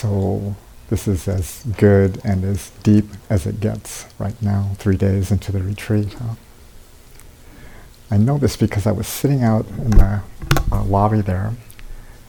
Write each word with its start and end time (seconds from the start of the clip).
So 0.00 0.54
this 0.90 1.08
is 1.08 1.26
as 1.26 1.64
good 1.76 2.20
and 2.24 2.44
as 2.44 2.70
deep 2.84 3.06
as 3.28 3.46
it 3.46 3.58
gets 3.58 4.06
right 4.16 4.40
now, 4.40 4.70
three 4.76 4.96
days 4.96 5.32
into 5.32 5.50
the 5.50 5.60
retreat. 5.60 6.12
Huh? 6.12 6.34
I 8.08 8.16
know 8.16 8.38
this 8.38 8.56
because 8.56 8.86
I 8.86 8.92
was 8.92 9.08
sitting 9.08 9.42
out 9.42 9.66
in 9.66 9.90
the 9.90 10.22
uh, 10.70 10.84
lobby 10.84 11.20
there 11.20 11.52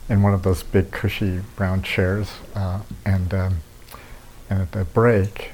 in 0.10 0.24
one 0.24 0.34
of 0.34 0.42
those 0.42 0.64
big 0.64 0.90
cushy 0.90 1.42
brown 1.56 1.84
chairs, 1.84 2.32
uh, 2.56 2.82
and 3.06 3.32
um, 3.36 3.58
and 4.50 4.64
at 4.64 4.72
the 4.72 4.86
break, 4.86 5.52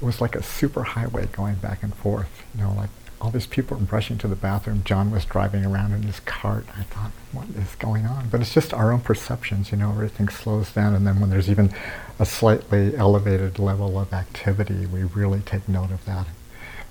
it 0.00 0.04
was 0.04 0.20
like 0.20 0.34
a 0.34 0.42
super 0.42 0.82
highway 0.82 1.26
going 1.26 1.54
back 1.54 1.84
and 1.84 1.94
forth. 1.94 2.42
You 2.56 2.62
know, 2.62 2.72
like 2.72 2.90
all 3.24 3.30
these 3.30 3.46
people 3.46 3.78
were 3.78 3.84
rushing 3.84 4.18
to 4.18 4.28
the 4.28 4.36
bathroom. 4.36 4.82
John 4.84 5.10
was 5.10 5.24
driving 5.24 5.64
around 5.64 5.92
in 5.92 6.02
his 6.02 6.20
cart. 6.20 6.66
I 6.76 6.82
thought, 6.82 7.10
what 7.32 7.46
is 7.56 7.74
going 7.76 8.04
on? 8.04 8.28
But 8.28 8.42
it's 8.42 8.52
just 8.52 8.74
our 8.74 8.92
own 8.92 9.00
perceptions. 9.00 9.72
You 9.72 9.78
know, 9.78 9.90
everything 9.92 10.28
slows 10.28 10.70
down, 10.70 10.94
and 10.94 11.06
then 11.06 11.20
when 11.20 11.30
there's 11.30 11.48
even 11.48 11.72
a 12.18 12.26
slightly 12.26 12.94
elevated 12.94 13.58
level 13.58 13.98
of 13.98 14.12
activity, 14.12 14.84
we 14.84 15.04
really 15.04 15.40
take 15.40 15.66
note 15.66 15.90
of 15.90 16.04
that. 16.04 16.26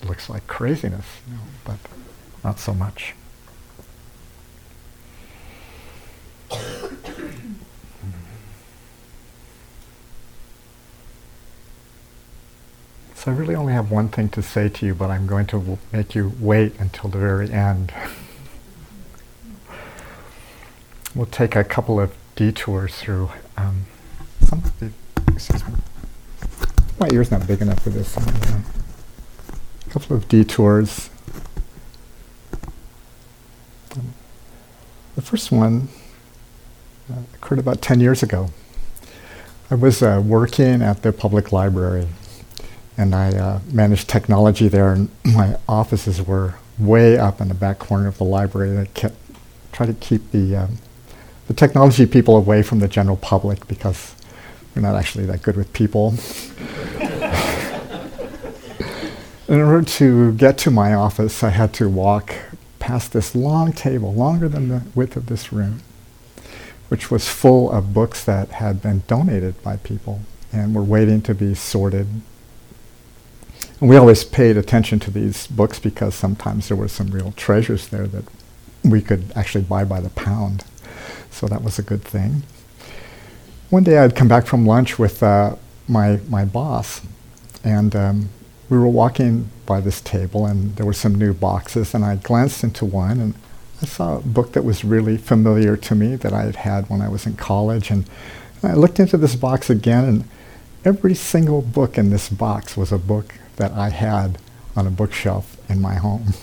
It 0.02 0.08
looks 0.08 0.27
like 0.27 0.48
craziness, 0.48 1.05
you 1.27 1.36
know, 1.36 1.41
but 1.64 1.77
not 2.44 2.58
so 2.58 2.74
much. 2.74 3.13
So 13.23 13.32
I 13.32 13.36
really 13.36 13.55
only 13.55 13.72
have 13.72 13.90
one 13.90 14.09
thing 14.09 14.27
to 14.32 14.41
say 14.41 14.68
to 14.68 14.86
you, 14.86 14.94
but 14.94 15.09
I'm 15.09 15.27
going 15.27 15.45
to 15.45 15.58
w- 15.58 15.77
make 15.94 16.13
you 16.13 16.34
wait 16.41 16.77
until 16.77 17.09
the 17.09 17.20
very 17.20 17.49
end. 17.49 17.94
we'll 21.16 21.27
take 21.27 21.55
a 21.55 21.63
couple 21.63 22.02
of 22.02 22.13
detours 22.36 22.96
through 22.96 23.32
um, 23.55 23.86
some 24.41 24.59
of 24.59 24.77
the, 24.77 24.91
excuse 25.32 25.66
me. 25.66 25.73
My 26.99 27.08
ear's 27.13 27.32
not 27.32 27.48
big 27.48 27.62
enough 27.62 27.82
for 27.82 27.91
this. 27.91 28.18
A 28.18 29.90
couple 29.90 30.18
of 30.18 30.27
detours. 30.27 31.10
Um, 33.96 34.13
the 35.16 35.21
first 35.21 35.49
one 35.49 35.88
uh, 37.10 37.21
occurred 37.35 37.60
about 37.60 37.82
10 37.82 38.01
years 38.01 38.21
ago. 38.21 38.49
I 39.71 39.76
was 39.76 40.04
uh, 40.04 40.21
working 40.26 40.82
at 40.82 41.04
the 41.04 41.13
public 41.13 41.54
library 41.54 42.10
and 42.98 43.16
I 43.16 43.30
uh, 43.30 43.60
managed 43.72 44.10
technology 44.10 44.68
there. 44.68 44.94
And 44.94 45.10
my 45.24 45.58
offices 45.68 46.22
were 46.22 46.55
way 46.77 47.18
up 47.18 47.41
in 47.41 47.48
the 47.48 47.54
back 47.54 47.80
corner 47.80 48.08
of 48.08 48.18
the 48.18 48.24
library. 48.24 48.77
I 48.77 48.85
kept 48.85 49.16
try 49.72 49.85
to 49.85 49.94
keep 49.94 50.32
the 50.32 50.55
um, 50.55 50.77
the 51.48 51.54
technology 51.54 52.05
people 52.05 52.38
away 52.38 52.63
from 52.63 52.80
the 52.80 52.88
general 52.88 53.18
public 53.18 53.68
because 53.68 54.16
we're 54.76 54.82
not 54.82 54.96
actually 54.96 55.26
that 55.26 55.41
good 55.41 55.58
with 55.58 55.74
people. 55.74 56.16
in 59.48 59.60
order 59.60 59.84
to 59.84 60.34
get 60.34 60.57
to 60.60 60.72
my 60.72 60.94
office, 60.94 61.44
I 61.44 61.50
had 61.50 61.74
to 61.76 61.90
walk 61.90 62.34
past 62.80 63.13
this 63.13 63.35
long 63.35 63.74
table, 63.74 64.13
longer 64.13 64.47
than 64.47 64.68
the 64.69 64.84
width 64.96 65.16
of 65.16 65.28
this 65.28 65.52
room, 65.53 65.81
which 66.90 67.12
was 67.12 67.28
full 67.30 67.72
of 67.72 67.94
books 67.94 68.24
that 68.24 68.50
had 68.50 68.81
been 68.81 69.03
donated 69.07 69.62
by 69.63 69.78
people 69.78 70.22
and 70.52 70.74
were 70.74 70.84
waiting 70.84 71.22
to 71.24 71.35
be 71.35 71.53
sorted 71.56 72.07
and 73.84 73.89
we 73.89 73.97
always 73.97 74.23
paid 74.23 74.56
attention 74.56 74.97
to 74.97 75.12
these 75.12 75.45
books 75.47 75.78
because 75.78 76.16
sometimes 76.16 76.69
there 76.69 76.78
were 76.78 76.88
some 76.88 77.07
real 77.07 77.34
treasures 77.34 77.89
there 77.89 78.07
that 78.07 78.23
we 78.81 79.01
could 79.01 79.34
actually 79.35 79.66
buy 79.66 79.84
by 79.84 80.00
the 80.00 80.09
pound. 80.12 80.63
So 81.29 81.47
that 81.47 81.63
was 81.63 81.78
a 81.78 81.84
good 81.84 82.01
thing. 82.01 82.44
One 83.69 83.84
day 83.84 83.97
I'd 83.97 84.16
come 84.16 84.29
back 84.29 84.45
from 84.45 84.66
lunch 84.66 84.97
with 84.97 85.22
uh, 85.22 85.57
my, 85.85 86.22
my 86.29 86.45
boss, 86.45 87.01
and 87.61 87.94
um, 87.94 88.29
we 88.69 88.78
were 88.78 88.88
walking 88.88 89.50
by 89.66 89.81
this 89.81 90.00
table, 90.00 90.45
and 90.45 90.78
there 90.78 90.85
were 90.85 90.94
some 90.94 91.16
new 91.16 91.34
boxes, 91.34 91.94
and 91.94 92.06
I 92.06 92.16
glanced 92.16 92.63
into 92.63 92.85
one, 92.85 93.19
and 93.19 93.33
I 93.81 93.85
saw 93.85 94.16
a 94.16 94.22
book 94.22 94.53
that 94.53 94.63
was 94.63 94.85
really 94.85 95.17
familiar 95.17 95.75
to 95.75 95.93
me 95.93 96.16
that 96.16 96.31
I 96.31 96.43
had 96.43 96.55
had 96.55 96.89
when 96.89 97.01
I 97.01 97.09
was 97.09 97.25
in 97.25 97.35
college, 97.35 97.91
and, 97.91 98.09
and 98.61 98.72
I 98.72 98.75
looked 98.75 99.01
into 99.01 99.17
this 99.17 99.35
box 99.35 99.69
again, 99.69 100.05
and 100.05 100.29
every 100.85 101.16
single 101.16 101.61
book 101.61 101.97
in 101.97 102.11
this 102.11 102.29
box 102.29 102.77
was 102.77 102.93
a 102.93 102.97
book 102.97 103.35
that 103.58 103.72
I 103.72 103.90
had 103.90 104.38
on 104.75 104.88
a 104.88 104.91
bookshelf 104.91 105.58
in 105.69 105.81
my 105.81 105.96
home. 105.96 106.34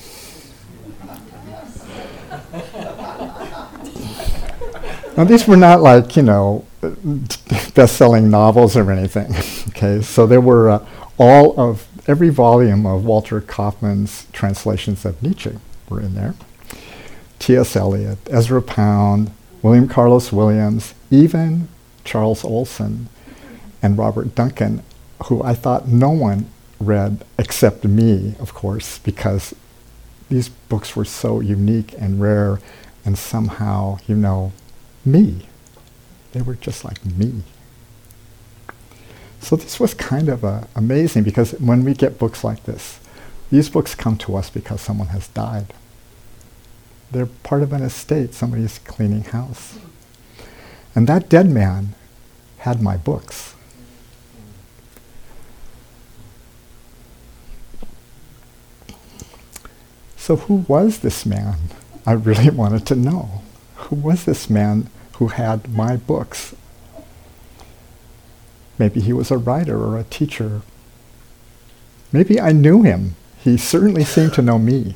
now, 5.17 5.25
these 5.25 5.47
were 5.47 5.57
not 5.57 5.81
like, 5.81 6.17
you 6.17 6.23
know, 6.23 6.65
best 7.75 7.97
selling 7.97 8.31
novels 8.31 8.77
or 8.77 8.91
anything. 8.91 9.35
okay, 9.69 10.03
so 10.03 10.27
there 10.27 10.41
were 10.41 10.71
uh, 10.71 10.87
all 11.19 11.59
of 11.61 11.87
every 12.07 12.31
volume 12.31 12.87
of 12.87 13.05
Walter 13.05 13.41
Kaufmann's 13.41 14.27
translations 14.33 15.05
of 15.05 15.23
Nietzsche 15.23 15.59
were 15.89 16.01
in 16.01 16.15
there. 16.15 16.35
T.S. 17.39 17.75
Eliot, 17.77 18.19
Ezra 18.31 18.63
Pound, 18.63 19.31
William 19.63 19.89
Carlos 19.89 20.33
Williams, 20.33 20.95
even 21.11 21.69
Charles 22.05 22.45
Olson 22.45 23.09
and 23.83 23.99
Robert 23.99 24.35
Duncan, 24.35 24.83
who 25.25 25.43
I 25.43 25.55
thought 25.55 25.89
no 25.89 26.11
one 26.11 26.47
read 26.81 27.25
except 27.39 27.85
me, 27.85 28.35
of 28.41 28.55
course, 28.55 28.99
because 28.99 29.55
these 30.29 30.49
books 30.49 30.97
were 30.97 31.05
so 31.05 31.41
unique 31.41 31.95
and 31.99 32.21
rare 32.21 32.61
and 33.05 33.19
somehow, 33.19 33.99
you 34.07 34.17
know, 34.17 34.53
me. 35.05 35.47
They 36.33 36.43
were 36.43 36.55
just 36.55 36.85
like 36.85 37.05
me. 37.05 37.43
So 39.41 39.57
this 39.57 39.81
was 39.81 39.95
kind 39.95 40.29
of 40.29 40.45
uh, 40.45 40.65
amazing 40.77 41.25
because 41.25 41.53
when 41.53 41.85
we 41.85 41.95
get 41.95 42.19
books 42.19 42.45
like 42.45 42.65
this, 42.65 43.01
these 43.51 43.69
books 43.69 43.95
come 43.95 44.17
to 44.19 44.37
us 44.37 44.51
because 44.51 44.81
someone 44.81 45.09
has 45.09 45.29
died. 45.29 45.73
They're 47.11 47.27
part 47.27 47.63
of 47.63 47.73
an 47.73 47.83
estate, 47.83 48.35
somebody's 48.35 48.79
cleaning 48.79 49.25
house. 49.25 49.79
And 50.95 51.07
that 51.09 51.29
dead 51.29 51.49
man 51.51 51.95
had 52.59 52.81
my 52.81 52.97
books. 52.97 53.50
So, 60.31 60.37
who 60.37 60.65
was 60.69 61.01
this 61.01 61.27
man? 61.27 61.57
I 62.07 62.13
really 62.13 62.51
wanted 62.55 62.87
to 62.87 62.95
know. 62.95 63.43
Who 63.75 63.97
was 63.97 64.27
this 64.27 64.49
man 64.49 64.89
who 65.15 65.27
had 65.27 65.69
my 65.75 65.97
books? 65.97 66.55
Maybe 68.79 69.01
he 69.01 69.13
was 69.13 69.33
a 69.33 69.39
writer 69.39 69.77
or 69.77 69.99
a 69.99 70.05
teacher. 70.05 70.63
Maybe 72.13 72.41
I 72.41 72.53
knew 72.53 72.85
him. 72.85 73.17
He 73.43 73.57
certainly 73.57 74.05
seemed 74.05 74.33
to 74.35 74.41
know 74.41 74.57
me. 74.57 74.95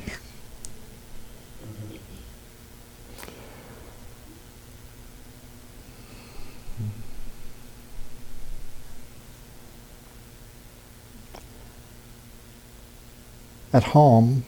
At 13.73 13.83
home, 13.83 14.45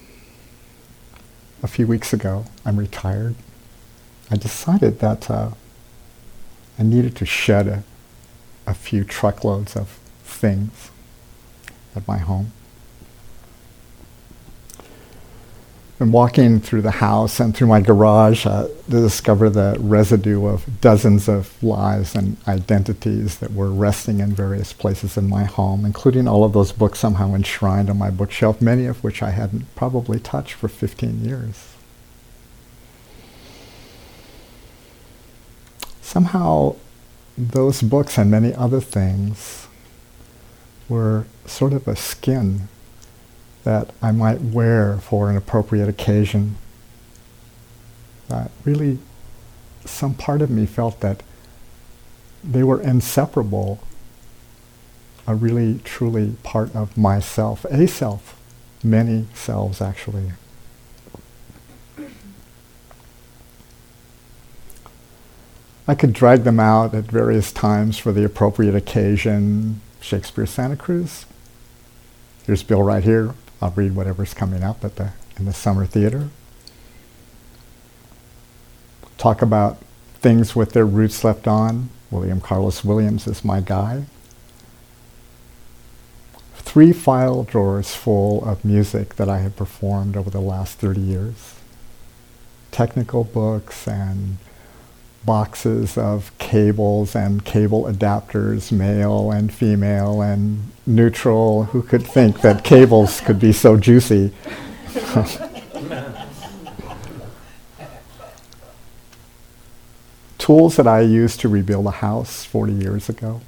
a 1.63 1.67
few 1.67 1.87
weeks 1.87 2.13
ago. 2.13 2.45
I'm 2.65 2.77
retired. 2.77 3.35
I 4.29 4.35
decided 4.35 4.99
that 4.99 5.29
uh, 5.29 5.51
I 6.77 6.83
needed 6.83 7.15
to 7.17 7.25
shed 7.25 7.67
a, 7.67 7.83
a 8.65 8.73
few 8.73 9.03
truckloads 9.03 9.75
of 9.75 9.99
things 10.23 10.91
at 11.95 12.07
my 12.07 12.17
home. 12.17 12.51
And 15.99 16.13
walking 16.13 16.59
through 16.59 16.83
the 16.83 16.91
house 16.91 17.39
and 17.39 17.55
through 17.55 17.67
my 17.67 17.81
garage 17.81 18.45
uh, 18.45 18.67
to 18.67 18.91
discover 18.91 19.49
the 19.49 19.77
residue 19.79 20.45
of 20.45 20.79
dozens 20.79 21.27
of 21.27 21.61
lives 21.63 22.13
and 22.13 22.37
identities 22.47 23.39
that 23.39 23.53
were 23.53 23.71
resting 23.71 24.19
in 24.19 24.35
various 24.35 24.73
places 24.73 25.17
in 25.17 25.27
my 25.27 25.45
home, 25.45 25.85
including 25.85 26.27
all 26.27 26.43
of 26.43 26.53
those 26.53 26.71
books 26.71 26.99
somehow 26.99 27.33
enshrined 27.33 27.89
on 27.89 27.97
my 27.97 28.11
bookshelf, 28.11 28.61
many 28.61 28.85
of 28.85 29.03
which 29.03 29.23
I 29.23 29.31
hadn't 29.31 29.73
probably 29.75 30.19
touched 30.19 30.53
for 30.53 30.67
15 30.67 31.25
years. 31.25 31.73
Somehow, 36.03 36.75
those 37.35 37.81
books 37.81 38.19
and 38.19 38.29
many 38.29 38.53
other 38.53 38.81
things 38.81 39.67
were 40.87 41.25
sort 41.45 41.73
of 41.73 41.87
a 41.87 41.95
skin 41.95 42.67
that 43.67 43.89
I 44.01 44.13
might 44.13 44.39
wear 44.39 44.97
for 44.99 45.29
an 45.29 45.35
appropriate 45.35 45.89
occasion. 45.89 46.55
That 48.29 48.49
really, 48.63 48.99
some 49.83 50.13
part 50.13 50.41
of 50.41 50.49
me 50.49 50.65
felt 50.65 51.01
that 51.01 51.21
they 52.41 52.63
were 52.63 52.81
inseparable, 52.81 53.81
a 55.27 55.35
really, 55.35 55.81
truly 55.83 56.37
part 56.43 56.73
of 56.73 56.97
myself, 56.97 57.65
a 57.65 57.89
self, 57.89 58.39
many 58.85 59.27
selves 59.33 59.81
actually. 59.81 60.31
I 65.89 65.93
could 65.93 66.13
drag 66.13 66.45
them 66.45 66.61
out 66.61 66.95
at 66.95 67.03
various 67.03 67.51
times 67.51 67.97
for 67.97 68.13
the 68.13 68.23
appropriate 68.23 68.75
occasion. 68.75 69.81
Shakespeare 69.99 70.45
Santa 70.45 70.77
Cruz. 70.77 71.25
Here's 72.45 72.63
Bill 72.63 72.81
right 72.81 73.03
here. 73.03 73.35
I'll 73.61 73.71
read 73.71 73.95
whatever's 73.95 74.33
coming 74.33 74.63
up 74.63 74.83
at 74.83 74.97
the 74.97 75.11
in 75.37 75.45
the 75.45 75.53
summer 75.53 75.85
theater. 75.85 76.29
Talk 79.17 79.41
about 79.41 79.77
things 80.15 80.55
with 80.55 80.73
their 80.73 80.85
roots 80.85 81.23
left 81.23 81.47
on. 81.47 81.89
William 82.11 82.39
Carlos 82.39 82.83
Williams 82.83 83.27
is 83.27 83.43
my 83.43 83.61
guy. 83.61 84.05
Three 86.55 86.93
file 86.93 87.43
drawers 87.43 87.95
full 87.95 88.43
of 88.45 88.63
music 88.63 89.15
that 89.15 89.29
I 89.29 89.39
have 89.39 89.55
performed 89.55 90.15
over 90.15 90.29
the 90.29 90.41
last 90.41 90.77
30 90.77 91.01
years. 91.01 91.55
Technical 92.71 93.23
books 93.23 93.87
and 93.87 94.37
boxes 95.27 95.95
of 95.97 96.31
cables 96.39 97.15
and 97.15 97.45
cable 97.45 97.83
adapters, 97.83 98.71
male 98.71 99.29
and 99.29 99.53
female 99.53 100.21
and 100.21 100.71
neutral. 100.87 101.65
Who 101.65 101.83
could 101.83 102.07
think 102.07 102.41
that 102.41 102.63
cables 102.63 103.21
could 103.21 103.37
be 103.39 103.51
so 103.51 103.77
juicy? 103.77 104.31
Tools 110.39 110.77
that 110.77 110.87
I 110.87 111.01
used 111.01 111.41
to 111.41 111.49
rebuild 111.49 111.85
a 111.87 111.91
house 111.91 112.45
40 112.45 112.71
years 112.73 113.09
ago. 113.09 113.41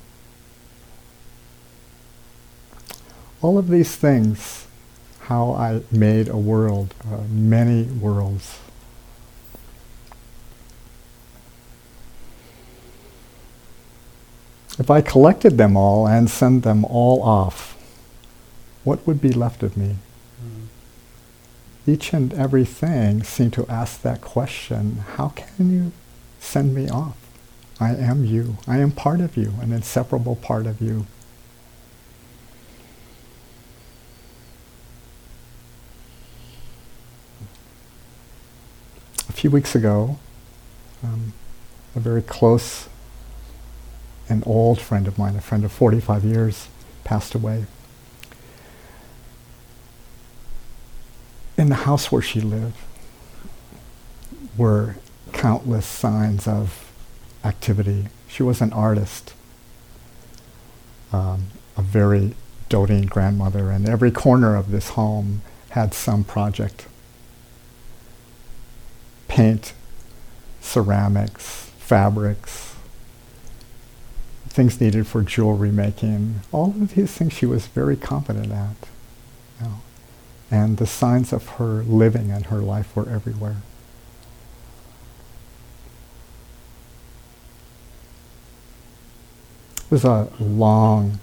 All 3.41 3.57
of 3.57 3.69
these 3.69 3.95
things, 3.95 4.67
how 5.21 5.53
I 5.53 5.81
made 5.91 6.27
a 6.27 6.35
world, 6.35 6.93
uh, 7.09 7.21
many 7.29 7.83
worlds. 7.83 8.59
If 14.79 14.89
I 14.89 15.01
collected 15.01 15.57
them 15.57 15.75
all 15.75 16.07
and 16.07 16.29
sent 16.29 16.63
them 16.63 16.85
all 16.85 17.21
off, 17.21 17.77
what 18.85 19.05
would 19.05 19.19
be 19.19 19.33
left 19.33 19.61
of 19.61 19.75
me? 19.75 19.97
Mm. 20.41 20.67
Each 21.85 22.13
and 22.13 22.33
everything 22.33 23.23
seemed 23.23 23.51
to 23.53 23.67
ask 23.67 24.01
that 24.01 24.21
question 24.21 25.03
how 25.15 25.29
can 25.29 25.69
you 25.69 25.91
send 26.39 26.73
me 26.73 26.87
off? 26.87 27.17
I 27.77 27.93
am 27.93 28.23
you. 28.23 28.57
I 28.67 28.77
am 28.77 28.91
part 28.91 29.19
of 29.19 29.35
you, 29.35 29.53
an 29.61 29.73
inseparable 29.73 30.37
part 30.37 30.65
of 30.65 30.79
you. 30.81 31.05
A 39.27 39.33
few 39.33 39.51
weeks 39.51 39.75
ago, 39.75 40.17
um, 41.03 41.33
a 41.95 41.99
very 41.99 42.21
close 42.21 42.87
an 44.29 44.43
old 44.45 44.79
friend 44.79 45.07
of 45.07 45.17
mine, 45.17 45.35
a 45.35 45.41
friend 45.41 45.65
of 45.65 45.71
45 45.71 46.23
years, 46.23 46.67
passed 47.03 47.33
away. 47.33 47.65
In 51.57 51.69
the 51.69 51.75
house 51.75 52.11
where 52.11 52.21
she 52.21 52.39
lived 52.39 52.77
were 54.55 54.95
countless 55.33 55.85
signs 55.85 56.47
of 56.47 56.91
activity. 57.43 58.07
She 58.27 58.43
was 58.43 58.61
an 58.61 58.71
artist, 58.73 59.33
um, 61.11 61.47
a 61.75 61.81
very 61.81 62.35
doting 62.67 63.05
grandmother, 63.05 63.71
and 63.71 63.87
every 63.87 64.11
corner 64.11 64.55
of 64.55 64.71
this 64.71 64.89
home 64.89 65.41
had 65.71 65.93
some 65.93 66.23
project. 66.23 66.87
Paint, 69.27 69.73
ceramics, 70.61 71.71
fabrics, 71.79 72.75
things 74.49 74.81
needed 74.81 75.07
for 75.07 75.21
jewelry 75.21 75.71
making, 75.71 76.41
all 76.51 76.69
of 76.69 76.95
these 76.95 77.11
things 77.11 77.33
she 77.33 77.45
was 77.45 77.67
very 77.67 77.95
competent 77.95 78.51
at. 78.51 78.75
You 79.59 79.67
know. 79.67 79.73
And 80.51 80.77
the 80.77 80.87
signs 80.87 81.31
of 81.31 81.47
her 81.57 81.83
living 81.83 82.31
and 82.31 82.47
her 82.47 82.59
life 82.59 82.95
were 82.95 83.07
everywhere. 83.07 83.57
It 89.85 89.91
was 89.91 90.03
a 90.03 90.29
long 90.39 91.19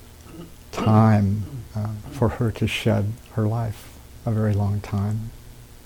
time 0.73 1.45
uh, 1.75 1.89
for 2.11 2.29
her 2.31 2.51
to 2.53 2.67
shed 2.67 3.13
her 3.35 3.47
life, 3.47 3.99
a 4.25 4.31
very 4.33 4.55
long 4.55 4.81
time, 4.81 5.31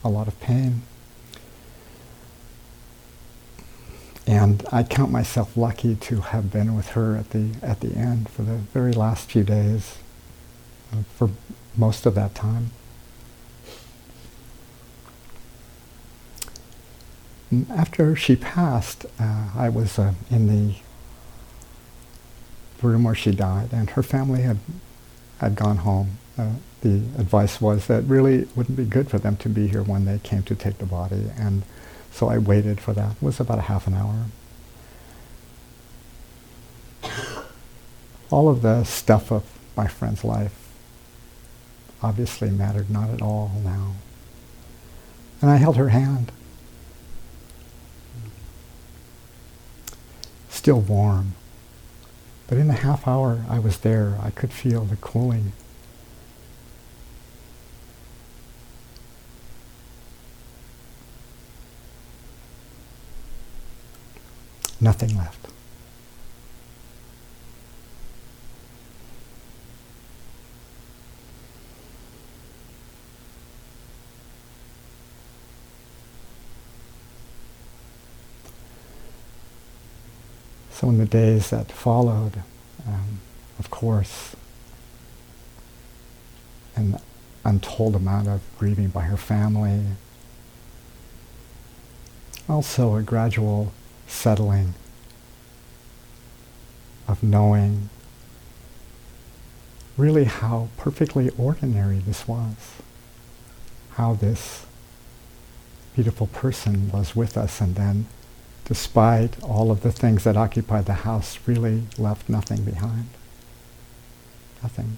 a 0.03 0.09
lot 0.09 0.29
of 0.29 0.39
pain. 0.41 0.83
And 4.31 4.65
I 4.71 4.85
count 4.85 5.11
myself 5.11 5.56
lucky 5.56 5.97
to 5.97 6.21
have 6.21 6.53
been 6.53 6.77
with 6.77 6.91
her 6.91 7.17
at 7.17 7.31
the, 7.31 7.49
at 7.62 7.81
the 7.81 7.93
end 7.97 8.29
for 8.29 8.43
the 8.43 8.55
very 8.55 8.93
last 8.93 9.29
few 9.29 9.43
days, 9.43 9.97
uh, 10.93 10.99
for 11.17 11.31
most 11.77 12.06
of 12.06 12.15
that 12.15 12.32
time. 12.32 12.71
After 17.69 18.15
she 18.15 18.37
passed, 18.37 19.05
uh, 19.19 19.47
I 19.56 19.69
was 19.69 19.99
uh, 19.99 20.12
in 20.31 20.47
the 20.47 20.77
room 22.81 23.03
where 23.03 23.17
she 23.17 23.32
died, 23.32 23.71
and 23.73 23.91
her 23.91 24.03
family 24.05 24.43
had, 24.43 24.59
had 25.38 25.56
gone 25.56 25.79
home. 25.79 26.19
Uh, 26.38 26.53
the 26.82 26.99
advice 27.19 27.61
was 27.61 27.88
that 27.88 28.03
really 28.03 28.43
it 28.43 28.56
wouldn't 28.56 28.77
be 28.77 28.85
good 28.85 29.11
for 29.11 29.19
them 29.19 29.37
to 29.38 29.49
be 29.49 29.67
here 29.67 29.82
when 29.82 30.05
they 30.05 30.21
came 30.21 30.44
to 30.44 30.55
take 30.55 30.79
the 30.79 30.87
body, 30.87 31.32
and 31.37 31.65
so 32.12 32.29
I 32.29 32.39
waited 32.39 32.81
for 32.81 32.93
that. 32.93 33.12
It 33.12 33.23
was 33.23 33.41
about 33.41 33.59
a 33.59 33.62
half 33.62 33.87
an 33.87 33.95
hour. 33.95 34.27
All 38.31 38.49
of 38.49 38.62
the 38.62 38.85
stuff 38.85 39.33
of 39.33 39.45
my 39.77 39.87
friend's 39.87 40.25
life 40.25 40.55
obviously 42.03 42.51
mattered 42.51 42.91
not 42.91 43.11
at 43.11 43.23
all 43.23 43.53
now. 43.65 43.95
And 45.41 45.51
I 45.51 45.57
held 45.57 45.77
her 45.77 45.89
hand. 45.89 46.33
Still 50.49 50.81
warm. 50.81 51.35
But 52.47 52.59
in 52.59 52.69
the 52.69 52.75
half 52.75 53.06
hour 53.09 53.45
I 53.49 53.59
was 53.59 53.79
there, 53.79 54.19
I 54.23 54.31
could 54.31 54.53
feel 54.53 54.85
the 54.85 54.97
cooling 54.97 55.53
nothing 64.81 65.17
left. 65.17 65.47
So 80.81 80.89
in 80.89 80.96
the 80.96 81.05
days 81.05 81.51
that 81.51 81.70
followed, 81.70 82.43
um, 82.87 83.20
of 83.58 83.69
course, 83.69 84.34
an 86.75 86.99
untold 87.44 87.94
amount 87.94 88.29
of 88.29 88.41
grieving 88.58 88.89
by 88.89 89.03
her 89.03 89.19
family, 89.19 89.82
also 92.49 92.96
a 92.96 93.03
gradual 93.03 93.75
settling, 94.10 94.74
of 97.08 97.22
knowing 97.22 97.88
really 99.96 100.24
how 100.24 100.69
perfectly 100.76 101.31
ordinary 101.38 101.98
this 101.98 102.26
was, 102.26 102.55
how 103.93 104.14
this 104.14 104.67
beautiful 105.94 106.26
person 106.29 106.90
was 106.90 107.17
with 107.17 107.36
us 107.36 107.60
and 107.60 107.74
then 107.74 108.06
despite 108.64 109.43
all 109.43 109.70
of 109.70 109.81
the 109.81 109.90
things 109.90 110.22
that 110.24 110.36
occupied 110.36 110.86
the 110.86 111.02
house 111.02 111.38
really 111.46 111.82
left 111.98 112.29
nothing 112.29 112.62
behind. 112.62 113.08
Nothing. 114.62 114.96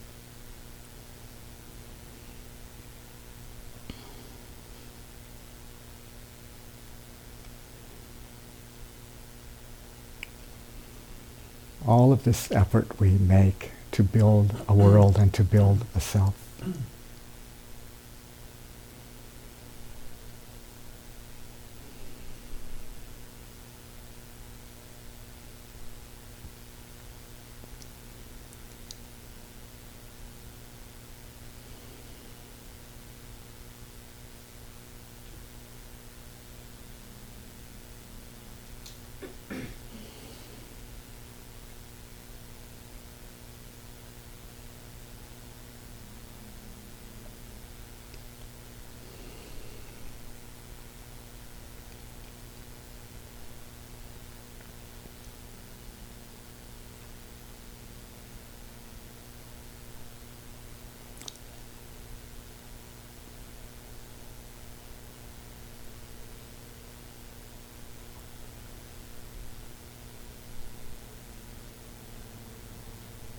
All 11.86 12.12
of 12.12 12.24
this 12.24 12.50
effort 12.52 13.00
we 13.00 13.10
make 13.10 13.72
to 13.92 14.02
build 14.02 14.54
a 14.68 14.74
world 14.74 15.18
and 15.18 15.32
to 15.34 15.44
build 15.44 15.84
a 15.94 16.00
self. 16.00 16.34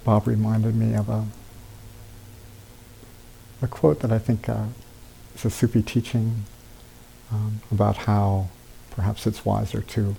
Bob 0.04 0.28
reminded 0.28 0.76
me 0.76 0.94
of 0.96 1.08
a, 1.10 1.26
a 3.62 3.68
quote 3.68 4.02
that 4.02 4.12
I 4.12 4.20
think 4.20 4.50
uh, 4.50 4.66
is 5.36 5.46
a 5.46 5.50
Sufi 5.50 5.82
teaching 5.82 6.44
um, 7.32 7.62
about 7.72 7.98
how 7.98 8.50
perhaps 8.92 9.26
it's 9.26 9.46
wiser 9.46 9.82
to 9.82 10.16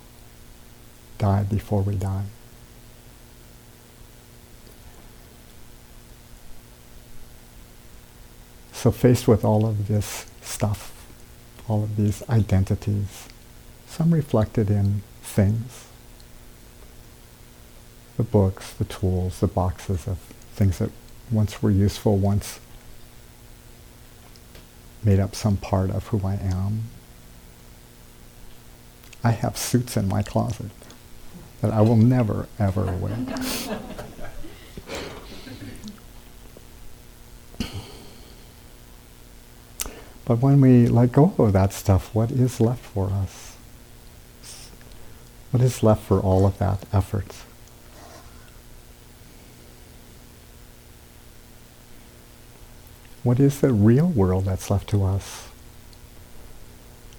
die 1.19 1.43
before 1.43 1.83
we 1.83 1.95
die. 1.97 2.25
So 8.73 8.91
faced 8.91 9.29
with 9.29 9.45
all 9.45 9.65
of 9.65 9.89
this 9.89 10.27
stuff, 10.43 10.93
all 11.69 11.85
of 11.85 11.97
these 11.97 12.23
identities, 12.29 13.29
some 13.87 14.13
reflected 14.13 14.69
in 14.71 15.03
things, 15.23 15.84
the 18.17 18.23
books, 18.23 18.73
the 18.73 18.85
tools, 18.85 19.41
the 19.41 19.47
boxes 19.47 20.07
of 20.07 20.19
things 20.55 20.79
that 20.79 20.91
once 21.31 21.63
were 21.63 21.71
useful, 21.71 22.17
once 22.17 22.61
made 25.03 25.19
up 25.21 25.35
some 25.35 25.57
part 25.57 25.91
of 25.91 26.07
who 26.09 26.21
I 26.27 26.35
am. 26.35 26.85
I 29.23 29.31
have 29.33 29.57
suits 29.57 29.97
in 29.97 30.09
my 30.09 30.23
closet 30.23 30.71
that 31.61 31.73
I 31.73 31.81
will 31.81 31.97
never, 31.97 32.47
ever 32.59 32.85
wear. 32.93 33.17
but 40.25 40.39
when 40.41 40.61
we 40.61 40.87
let 40.87 41.13
go 41.13 41.35
of 41.39 41.53
that 41.55 41.73
stuff, 41.73 42.15
what 42.15 42.31
is 42.31 42.61
left 42.61 42.85
for 42.85 43.11
us? 43.11 43.57
What 45.51 45.63
is 45.63 45.83
left 45.83 46.03
for 46.03 46.21
all 46.21 46.47
of 46.47 46.59
that 46.59 46.85
effort? 46.93 47.35
What 53.25 53.41
is 53.41 53.61
the 53.61 53.73
real 53.73 54.07
world 54.07 54.45
that's 54.45 54.71
left 54.71 54.89
to 54.91 55.03
us? 55.03 55.49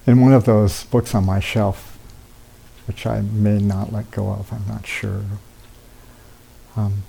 In 0.06 0.20
one 0.20 0.32
of 0.32 0.44
those 0.44 0.84
books 0.84 1.16
on 1.16 1.26
my 1.26 1.40
shelf, 1.40 1.98
which 2.86 3.04
I 3.06 3.20
may 3.20 3.58
not 3.58 3.92
let 3.92 4.12
go 4.12 4.30
of, 4.30 4.52
I'm 4.52 4.64
not 4.68 4.86
sure, 4.86 5.22
um, 6.76 7.02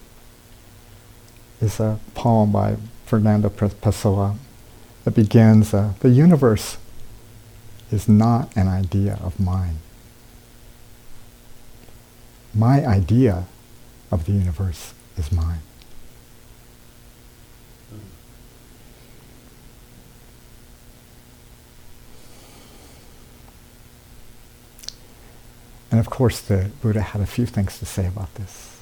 is 1.61 1.79
a 1.79 1.99
poem 2.15 2.51
by 2.51 2.77
Fernando 3.05 3.49
Pessoa 3.49 4.35
that 5.03 5.11
begins, 5.11 5.75
uh, 5.75 5.93
the 5.99 6.09
universe 6.09 6.77
is 7.91 8.09
not 8.09 8.55
an 8.57 8.67
idea 8.67 9.19
of 9.21 9.39
mine. 9.39 9.77
My 12.51 12.83
idea 12.83 13.45
of 14.11 14.25
the 14.25 14.31
universe 14.31 14.95
is 15.15 15.31
mine. 15.31 15.61
And 25.89 25.99
of 25.99 26.09
course, 26.09 26.41
the 26.41 26.71
Buddha 26.81 27.01
had 27.01 27.21
a 27.21 27.25
few 27.25 27.45
things 27.45 27.79
to 27.79 27.85
say 27.85 28.05
about 28.07 28.33
this. 28.35 28.79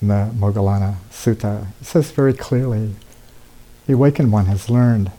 In 0.00 0.08
the 0.08 0.30
Moggallana 0.34 0.96
Sutta, 1.10 1.66
it 1.80 1.86
says 1.86 2.10
very 2.10 2.32
clearly 2.32 2.94
the 3.86 3.94
awakened 3.94 4.32
one 4.32 4.46
has 4.46 4.70
learned 4.70 5.10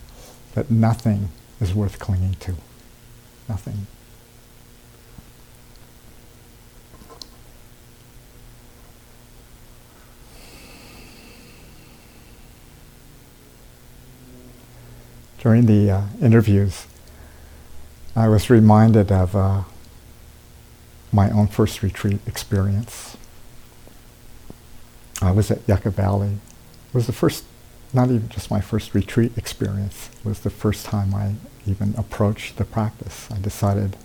that 0.53 0.71
nothing 0.71 1.29
is 1.59 1.73
worth 1.73 1.99
clinging 1.99 2.35
to. 2.35 2.55
Nothing. 3.47 3.87
During 15.39 15.65
the 15.65 15.91
uh, 15.91 16.01
interviews, 16.21 16.85
I 18.15 18.27
was 18.27 18.49
reminded 18.49 19.11
of 19.11 19.35
uh, 19.35 19.63
my 21.11 21.29
own 21.31 21.47
first 21.47 21.83
retreat 21.83 22.19
experience. 22.25 23.17
I 25.21 25.31
was 25.31 25.51
at 25.51 25.59
Yucca 25.67 25.91
Valley. 25.91 26.37
It 26.89 26.93
was 26.93 27.07
the 27.07 27.13
first, 27.13 27.43
not 27.93 28.09
even 28.09 28.29
just 28.29 28.49
my 28.49 28.61
first 28.61 28.93
retreat 28.93 29.37
experience, 29.37 30.09
it 30.19 30.25
was 30.25 30.39
the 30.39 30.49
first 30.49 30.85
time 30.85 31.13
I 31.13 31.35
even 31.67 31.93
approached 31.97 32.57
the 32.57 32.65
practice. 32.65 33.29
I 33.31 33.39
decided 33.39 33.97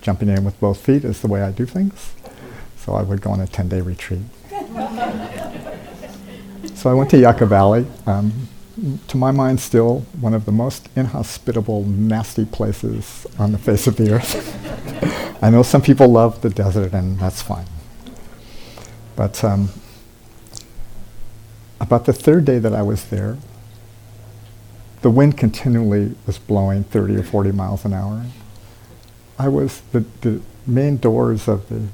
jumping 0.00 0.28
in 0.28 0.44
with 0.44 0.60
both 0.60 0.80
feet 0.80 1.04
is 1.04 1.20
the 1.22 1.28
way 1.28 1.42
I 1.42 1.50
do 1.50 1.64
things. 1.64 2.12
So 2.76 2.92
I 2.94 3.02
would 3.02 3.22
go 3.22 3.30
on 3.30 3.40
a 3.40 3.46
10 3.46 3.68
day 3.68 3.80
retreat. 3.80 4.20
so 6.74 6.90
I 6.90 6.94
went 6.94 7.08
to 7.10 7.18
Yucca 7.18 7.46
Valley. 7.46 7.86
Um, 8.06 8.48
to 9.08 9.16
my 9.16 9.30
mind, 9.30 9.60
still 9.60 10.00
one 10.20 10.34
of 10.34 10.44
the 10.44 10.52
most 10.52 10.88
inhospitable, 10.96 11.84
nasty 11.84 12.44
places 12.44 13.26
on 13.38 13.52
the 13.52 13.58
face 13.58 13.86
of 13.86 13.96
the 13.96 14.12
earth. 14.12 14.63
I 15.44 15.50
know 15.50 15.62
some 15.62 15.82
people 15.82 16.08
love 16.08 16.40
the 16.40 16.48
desert, 16.48 16.94
and 16.94 17.18
that's 17.18 17.42
fine. 17.42 17.66
But 19.14 19.44
um, 19.44 19.68
about 21.78 22.06
the 22.06 22.14
third 22.14 22.46
day 22.46 22.58
that 22.58 22.72
I 22.72 22.80
was 22.80 23.04
there, 23.04 23.36
the 25.02 25.10
wind 25.10 25.36
continually 25.36 26.14
was 26.26 26.38
blowing 26.38 26.84
30 26.84 27.16
or 27.16 27.22
40 27.22 27.52
miles 27.52 27.84
an 27.84 27.92
hour. 27.92 28.24
I 29.38 29.48
was, 29.48 29.82
the, 29.92 30.06
the 30.22 30.40
main 30.66 30.96
doors 30.96 31.46
of 31.46 31.68
the 31.68 31.88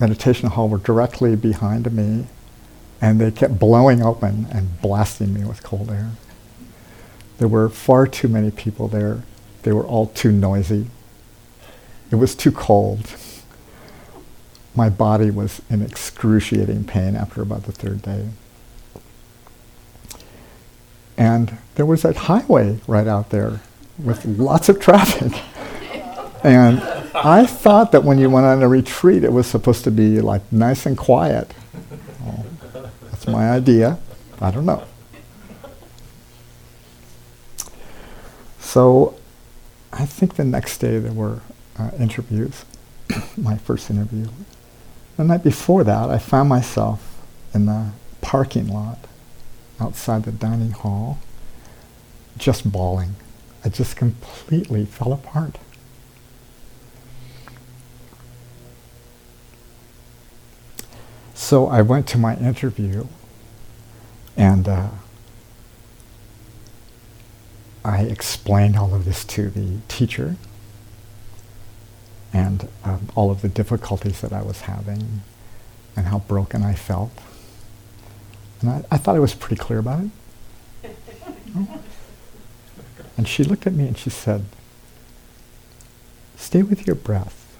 meditation 0.00 0.48
hall 0.48 0.70
were 0.70 0.78
directly 0.78 1.36
behind 1.36 1.92
me 1.92 2.24
and 3.02 3.20
they 3.20 3.32
kept 3.32 3.58
blowing 3.58 4.00
open 4.00 4.46
and 4.50 4.80
blasting 4.80 5.34
me 5.34 5.44
with 5.44 5.62
cold 5.62 5.90
air. 5.90 6.12
There 7.36 7.48
were 7.48 7.68
far 7.68 8.06
too 8.06 8.28
many 8.28 8.50
people 8.50 8.88
there. 8.88 9.24
They 9.62 9.72
were 9.72 9.84
all 9.84 10.06
too 10.06 10.32
noisy. 10.32 10.86
It 12.10 12.16
was 12.16 12.34
too 12.34 12.52
cold. 12.52 13.14
My 14.74 14.88
body 14.88 15.30
was 15.30 15.62
in 15.70 15.82
excruciating 15.82 16.84
pain 16.84 17.16
after 17.16 17.42
about 17.42 17.64
the 17.64 17.72
third 17.72 18.02
day. 18.02 18.28
And 21.16 21.58
there 21.76 21.86
was 21.86 22.02
that 22.02 22.16
highway 22.16 22.80
right 22.86 23.06
out 23.06 23.30
there 23.30 23.60
with 23.98 24.24
lots 24.24 24.68
of 24.68 24.80
traffic. 24.80 25.32
and 26.44 26.80
I 27.14 27.46
thought 27.46 27.92
that 27.92 28.02
when 28.02 28.18
you 28.18 28.28
went 28.28 28.46
on 28.46 28.62
a 28.62 28.68
retreat, 28.68 29.22
it 29.22 29.32
was 29.32 29.46
supposed 29.46 29.84
to 29.84 29.90
be 29.90 30.20
like 30.20 30.42
nice 30.52 30.86
and 30.86 30.96
quiet. 30.98 31.54
That's 33.10 33.28
my 33.28 33.50
idea. 33.50 33.98
I 34.40 34.50
don't 34.50 34.66
know. 34.66 34.82
So 38.58 39.14
I 39.92 40.04
think 40.04 40.34
the 40.34 40.44
next 40.44 40.78
day 40.78 40.98
there 40.98 41.12
were 41.12 41.40
uh, 41.78 41.90
interviews, 41.98 42.64
my 43.36 43.56
first 43.56 43.90
interview. 43.90 44.26
The 45.16 45.24
night 45.24 45.44
before 45.44 45.84
that, 45.84 46.10
I 46.10 46.18
found 46.18 46.48
myself 46.48 47.22
in 47.52 47.66
the 47.66 47.90
parking 48.20 48.68
lot 48.68 48.98
outside 49.80 50.24
the 50.24 50.32
dining 50.32 50.72
hall, 50.72 51.18
just 52.36 52.70
bawling. 52.70 53.16
I 53.64 53.68
just 53.68 53.96
completely 53.96 54.84
fell 54.84 55.12
apart. 55.12 55.58
So 61.34 61.66
I 61.66 61.82
went 61.82 62.06
to 62.08 62.18
my 62.18 62.36
interview 62.36 63.06
and 64.36 64.68
uh, 64.68 64.88
I 67.84 68.02
explained 68.02 68.76
all 68.76 68.94
of 68.94 69.04
this 69.04 69.24
to 69.26 69.50
the 69.50 69.80
teacher 69.88 70.36
and 72.34 72.68
um, 72.82 73.08
all 73.14 73.30
of 73.30 73.40
the 73.40 73.48
difficulties 73.48 74.20
that 74.20 74.32
I 74.32 74.42
was 74.42 74.62
having 74.62 75.22
and 75.96 76.06
how 76.06 76.18
broken 76.18 76.64
I 76.64 76.74
felt. 76.74 77.12
And 78.60 78.68
I, 78.70 78.84
I 78.90 78.98
thought 78.98 79.14
I 79.14 79.20
was 79.20 79.34
pretty 79.34 79.56
clear 79.56 79.78
about 79.78 80.04
it. 80.04 80.10
And 83.16 83.28
she 83.28 83.44
looked 83.44 83.64
at 83.64 83.72
me 83.72 83.86
and 83.86 83.96
she 83.96 84.10
said, 84.10 84.44
Stay 86.36 86.64
with 86.64 86.84
your 86.84 86.96
breath. 86.96 87.56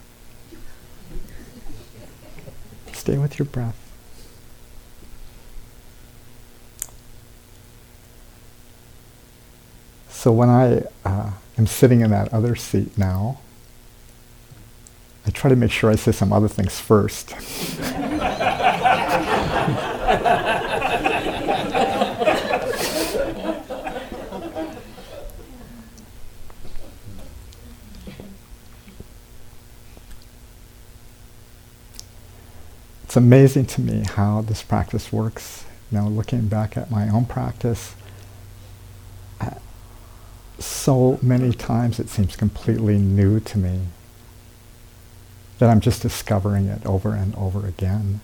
Stay 2.93 3.19
with 3.19 3.39
your 3.39 3.47
breath. 3.47 3.77
So 10.09 10.33
when 10.33 10.49
I 10.49 10.83
uh, 11.05 11.31
am 11.57 11.67
sitting 11.67 12.01
in 12.01 12.11
that 12.11 12.33
other 12.33 12.57
seat 12.57 12.99
now, 12.99 13.39
I 15.27 15.31
try 15.31 15.49
to 15.49 15.57
make 15.57 15.71
sure 15.71 15.91
I 15.91 15.97
say 15.97 16.13
some 16.13 16.33
other 16.33 16.49
things 16.49 16.79
first. 16.79 17.35
it's 33.05 33.17
amazing 33.17 33.65
to 33.65 33.81
me 33.81 34.05
how 34.05 34.43
this 34.43 34.63
practice 34.63 35.13
works. 35.13 35.65
Know, 35.91 36.09
looking 36.09 36.49
back 36.49 36.77
at 36.77 36.91
my 36.91 37.09
own 37.09 37.25
practice, 37.25 37.95
so 40.59 41.19
many 41.23 41.53
times 41.53 42.01
it 42.01 42.09
seems 42.09 42.35
completely 42.35 42.99
new 42.99 43.39
to 43.39 43.59
me 43.59 43.81
that 45.59 45.71
I'm 45.71 45.81
just 45.81 46.03
discovering 46.03 46.67
it 46.67 46.85
over 46.85 47.15
and 47.15 47.35
over 47.37 47.67
again. 47.67 48.21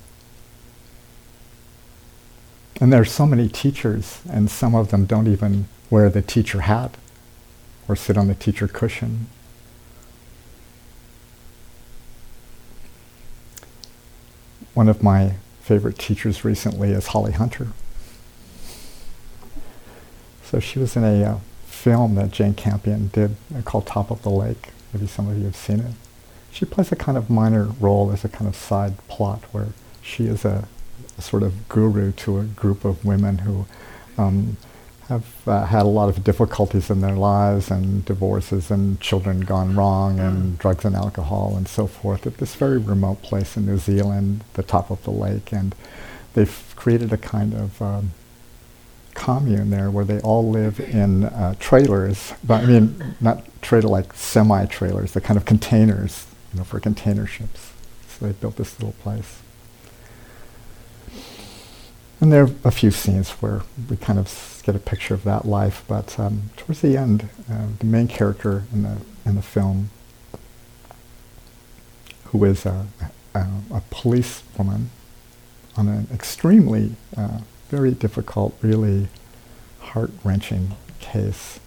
And 2.80 2.92
there 2.92 3.00
are 3.00 3.04
so 3.04 3.26
many 3.26 3.48
teachers, 3.48 4.20
and 4.28 4.50
some 4.50 4.74
of 4.74 4.90
them 4.90 5.04
don't 5.04 5.26
even 5.26 5.68
wear 5.90 6.08
the 6.08 6.22
teacher 6.22 6.62
hat 6.62 6.96
or 7.88 7.94
sit 7.94 8.16
on 8.16 8.28
the 8.28 8.34
teacher 8.34 8.66
cushion. 8.66 9.26
One 14.72 14.88
of 14.88 15.02
my 15.02 15.34
favorite 15.60 15.98
teachers 15.98 16.44
recently 16.44 16.90
is 16.92 17.08
Holly 17.08 17.32
Hunter. 17.32 17.68
So 20.42 20.58
she 20.58 20.78
was 20.78 20.96
in 20.96 21.04
a 21.04 21.22
uh, 21.24 21.38
film 21.66 22.14
that 22.14 22.30
Jane 22.30 22.54
Campion 22.54 23.08
did 23.12 23.36
uh, 23.54 23.62
called 23.62 23.86
Top 23.86 24.10
of 24.10 24.22
the 24.22 24.30
Lake. 24.30 24.70
Maybe 24.92 25.06
some 25.06 25.28
of 25.28 25.36
you 25.36 25.44
have 25.44 25.56
seen 25.56 25.80
it. 25.80 25.92
She 26.52 26.64
plays 26.64 26.92
a 26.92 26.96
kind 26.96 27.16
of 27.16 27.30
minor 27.30 27.64
role 27.80 28.10
as 28.12 28.24
a 28.24 28.28
kind 28.28 28.48
of 28.48 28.56
side 28.56 28.96
plot 29.08 29.42
where 29.52 29.68
she 30.02 30.26
is 30.26 30.44
a, 30.44 30.66
a 31.16 31.22
sort 31.22 31.42
of 31.42 31.68
guru 31.68 32.12
to 32.12 32.38
a 32.40 32.44
group 32.44 32.84
of 32.84 33.04
women 33.04 33.38
who 33.38 33.66
um, 34.18 34.56
have 35.10 35.48
uh, 35.48 35.64
had 35.66 35.82
a 35.82 35.88
lot 35.88 36.08
of 36.08 36.22
difficulties 36.22 36.88
in 36.88 37.00
their 37.00 37.16
lives 37.16 37.70
and 37.70 38.04
divorces 38.04 38.70
and 38.70 39.00
children 39.00 39.40
gone 39.40 39.74
wrong 39.74 40.20
and 40.20 40.56
drugs 40.58 40.84
and 40.84 40.94
alcohol 40.94 41.54
and 41.56 41.66
so 41.66 41.86
forth 41.86 42.26
at 42.26 42.38
this 42.38 42.54
very 42.54 42.78
remote 42.78 43.20
place 43.22 43.56
in 43.56 43.66
New 43.66 43.76
Zealand, 43.78 44.44
the 44.54 44.62
top 44.62 44.90
of 44.90 45.02
the 45.02 45.10
lake. 45.10 45.52
And 45.52 45.74
they've 46.34 46.74
created 46.76 47.12
a 47.12 47.16
kind 47.16 47.54
of 47.54 47.82
um, 47.82 48.12
commune 49.14 49.70
there 49.70 49.90
where 49.90 50.04
they 50.04 50.20
all 50.20 50.48
live 50.48 50.78
in 50.78 51.24
uh, 51.24 51.54
trailers, 51.58 52.32
but 52.44 52.62
I 52.62 52.66
mean, 52.66 53.16
not 53.20 53.44
trailer 53.62 53.88
like 53.88 54.12
semi 54.14 54.64
trailers, 54.66 55.12
the 55.12 55.20
kind 55.20 55.36
of 55.36 55.44
containers 55.44 56.26
you 56.52 56.58
know, 56.58 56.64
for 56.64 56.80
container 56.80 57.26
ships. 57.26 57.72
So 58.08 58.26
they 58.26 58.32
built 58.32 58.56
this 58.56 58.78
little 58.78 58.94
place. 59.02 59.40
And 62.20 62.30
there 62.30 62.44
are 62.44 62.50
a 62.64 62.70
few 62.70 62.90
scenes 62.90 63.30
where 63.30 63.62
we 63.88 63.96
kind 63.96 64.18
of 64.18 64.62
get 64.64 64.76
a 64.76 64.78
picture 64.78 65.14
of 65.14 65.24
that 65.24 65.46
life, 65.46 65.84
but 65.88 66.18
um, 66.20 66.50
towards 66.56 66.82
the 66.82 66.96
end, 66.96 67.30
uh, 67.50 67.66
the 67.78 67.86
main 67.86 68.08
character 68.08 68.64
in 68.72 68.82
the 68.82 68.96
in 69.24 69.36
the 69.36 69.42
film, 69.42 69.90
who 72.24 72.44
is 72.44 72.66
a, 72.66 72.86
a, 73.34 73.46
a 73.72 73.82
policewoman 73.90 74.90
on 75.76 75.88
an 75.88 76.08
extremely 76.12 76.92
uh, 77.16 77.40
very 77.68 77.92
difficult, 77.92 78.56
really 78.60 79.08
heart 79.80 80.10
wrenching 80.24 80.76
case, 80.98 81.60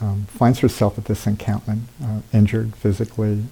um, 0.00 0.26
finds 0.26 0.60
herself 0.60 0.98
at 0.98 1.06
this 1.06 1.26
encampment, 1.26 1.82
uh, 2.02 2.20
injured 2.32 2.76
physically, 2.76 3.44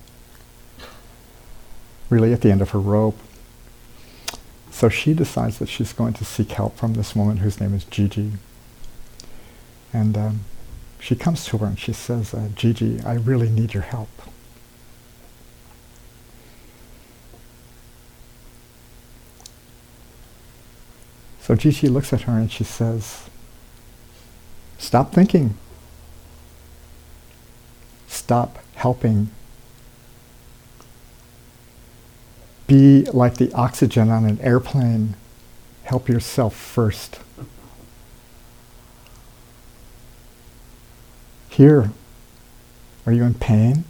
really 2.13 2.33
at 2.35 2.43
the 2.43 2.53
end 2.53 2.61
of 2.61 2.71
her 2.71 2.79
rope. 2.79 3.19
So 4.71 4.89
she 4.91 5.15
decides 5.15 5.59
that 5.59 5.69
she's 5.69 5.93
going 5.93 6.13
to 6.15 6.25
seek 6.25 6.53
help 6.53 6.77
from 6.77 6.93
this 6.93 7.17
woman 7.17 7.39
whose 7.39 7.59
name 7.59 7.75
is 7.75 7.85
GJ. 7.87 8.33
And 9.93 10.17
um, 10.17 10.41
she 11.01 11.17
comes 11.17 11.47
to 11.47 11.59
her 11.59 11.67
and 11.67 11.79
she 11.79 11.93
says, 11.93 12.35
uh, 12.35 12.49
GJ, 12.55 13.05
I 13.05 13.15
really 13.15 13.49
need 13.49 13.73
your 13.73 13.83
help. 13.83 14.11
So 21.41 21.57
GJ 21.57 21.91
looks 21.91 22.13
at 22.13 22.23
her 22.23 22.35
and 22.35 22.53
she 22.53 22.63
says, 22.63 23.29
Stop 24.79 25.13
thinking. 25.13 25.57
Stop 28.07 28.59
helping 28.75 29.31
be 32.67 33.05
like 33.13 33.35
the 33.35 33.53
oxygen 33.53 34.11
on 34.11 34.25
an 34.25 34.41
airplane. 34.41 35.15
Help 35.85 36.09
yourself 36.09 36.55
first. 36.55 37.19
Here, 41.49 41.91
are 43.05 43.13
you 43.13 43.25
in 43.25 43.35
pain? 43.35 43.85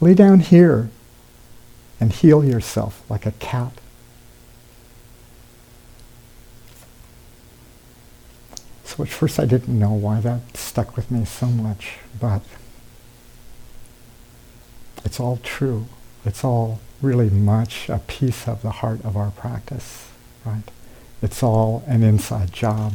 Lay 0.00 0.14
down 0.14 0.40
here 0.40 0.90
and 2.00 2.12
heal 2.12 2.44
yourself 2.44 3.08
like 3.10 3.26
a 3.26 3.32
cat. 3.32 3.72
So 8.84 9.04
at 9.04 9.08
first 9.10 9.38
I 9.38 9.44
didn't 9.44 9.78
know 9.78 9.92
why 9.92 10.20
that 10.20 10.56
stuck 10.56 10.96
with 10.96 11.10
me 11.10 11.24
so 11.24 11.46
much, 11.46 11.98
but 12.18 12.42
it's 15.04 15.20
all 15.20 15.38
true. 15.42 15.86
It's 16.24 16.44
all 16.44 16.80
really 17.00 17.30
much 17.30 17.88
a 17.88 17.98
piece 17.98 18.46
of 18.46 18.62
the 18.62 18.70
heart 18.70 19.04
of 19.04 19.16
our 19.16 19.30
practice, 19.30 20.08
right? 20.44 20.64
It's 21.22 21.42
all 21.42 21.82
an 21.86 22.02
inside 22.02 22.52
job. 22.52 22.94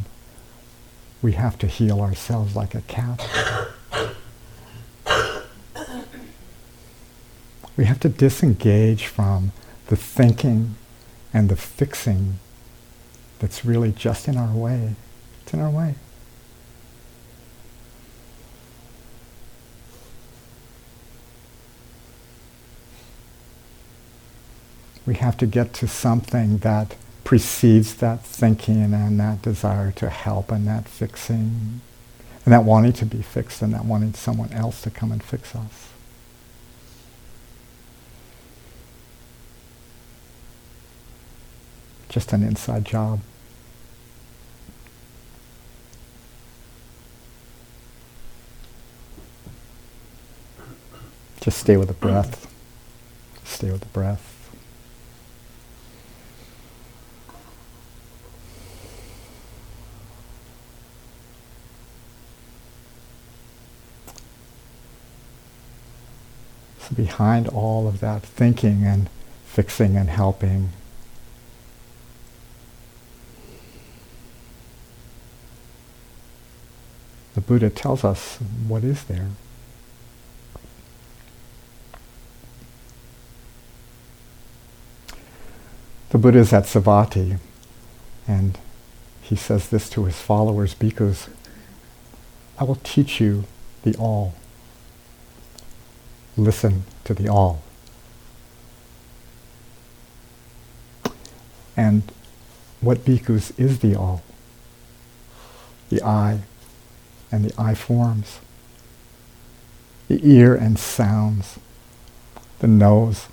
We 1.22 1.34
have 1.34 1.58
to 1.60 1.68
heal 1.68 2.02
ourselves 2.02 2.56
like 2.56 2.76
a 2.76 2.82
cat. 2.82 3.28
we 7.78 7.86
have 7.86 8.00
to 8.02 8.10
disengage 8.10 9.08
from 9.08 9.52
the 9.88 9.96
thinking 9.96 10.76
and 11.34 11.50
the 11.50 11.56
fixing 11.56 12.40
that's 13.40 13.66
really 13.66 13.92
just 13.92 14.28
in 14.28 14.38
our 14.38 14.56
way. 14.56 14.96
It's 15.44 15.54
in 15.54 15.60
our 15.60 15.70
way. 15.70 15.96
We 25.06 25.16
have 25.16 25.38
to 25.38 25.46
get 25.46 25.74
to 25.76 25.88
something 25.88 26.60
that 26.60 26.96
precedes 27.24 27.96
that 27.96 28.24
thinking 28.24 28.94
and 28.94 29.20
that 29.20 29.42
desire 29.42 29.92
to 29.92 30.10
help 30.10 30.52
and 30.52 30.68
that 30.68 30.88
fixing 30.88 31.82
and 32.46 32.54
that 32.54 32.64
wanting 32.64 32.94
to 32.94 33.06
be 33.06 33.22
fixed 33.22 33.62
and 33.62 33.74
that 33.74 33.86
wanting 33.86 34.14
someone 34.14 34.52
else 34.54 34.82
to 34.82 34.92
come 34.92 35.12
and 35.12 35.24
fix 35.24 35.56
us. 35.56 35.90
Just 42.10 42.32
an 42.34 42.44
inside 42.44 42.86
job. 42.86 43.20
Just 51.42 51.60
stay 51.60 51.78
with 51.78 51.90
the 51.90 51.94
breath. 51.94 52.52
Stay 53.44 53.72
with 53.72 53.82
the 53.82 53.88
breath. 53.88 54.32
So 66.85 66.85
behind 66.96 67.48
all 67.48 67.88
of 67.88 68.00
that 68.00 68.24
thinking 68.24 68.84
and 68.84 69.10
fixing 69.46 69.96
and 69.96 70.10
helping, 70.10 70.70
the 77.34 77.42
Buddha 77.42 77.70
tells 77.70 78.04
us 78.04 78.38
what 78.68 78.84
is 78.84 79.04
there. 79.06 79.30
The 86.10 86.18
Buddha 86.18 86.40
is 86.40 86.54
at 86.54 86.64
Savatthi, 86.64 87.40
and 88.26 88.58
he 89.22 89.36
says 89.36 89.70
this 89.70 89.90
to 89.90 90.06
his 90.06 90.20
followers, 90.20 90.74
bhikkhus, 90.74 91.30
I 92.58 92.64
will 92.64 92.80
teach 92.84 93.20
you 93.20 93.44
the 93.84 93.96
all 93.98 94.34
listen 96.38 96.84
to 97.04 97.14
the 97.14 97.28
all. 97.28 97.62
And 101.78 102.04
what 102.82 103.00
bhikkhus 103.06 103.58
is 103.60 103.80
the 103.80 103.96
all? 103.96 104.24
The 105.90 106.02
eye 106.04 106.42
and 107.32 107.46
the 107.46 107.62
eye 107.62 107.76
forms, 107.76 108.40
the 110.08 110.20
ear 110.24 110.56
and 110.56 110.80
sounds, 110.80 111.60
the 112.60 112.68
nose 112.68 113.28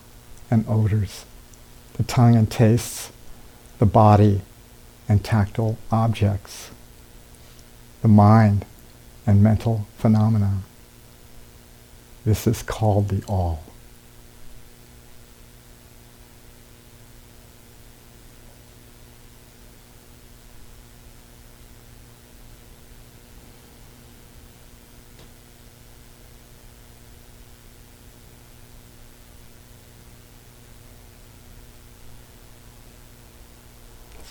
and 0.51 0.65
odors, 0.69 1.25
the 1.95 2.03
tongue 2.03 2.37
and 2.37 2.51
tastes, 2.51 3.13
the 3.79 3.87
body 3.87 4.43
and 5.09 5.25
tactile 5.25 5.79
objects, 5.91 6.71
the 8.01 8.09
mind 8.09 8.65
and 9.27 9.43
mental 9.43 9.87
phenomena. 9.97 10.63
This 12.25 12.47
is 12.47 12.63
called 12.63 13.09
the 13.09 13.25
all. 13.27 13.65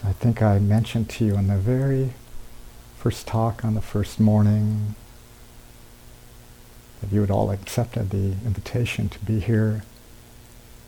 I 0.03 0.13
think 0.13 0.41
I 0.41 0.59
mentioned 0.59 1.09
to 1.09 1.25
you 1.25 1.35
in 1.35 1.47
the 1.47 1.57
very 1.57 2.13
first 2.97 3.27
talk 3.27 3.65
on 3.65 3.73
the 3.73 3.81
first 3.81 4.19
morning 4.19 4.95
that 7.01 7.11
you 7.11 7.21
had 7.21 7.31
all 7.31 7.51
accepted 7.51 8.11
the 8.11 8.35
invitation 8.45 9.09
to 9.09 9.19
be 9.19 9.39
here 9.39 9.83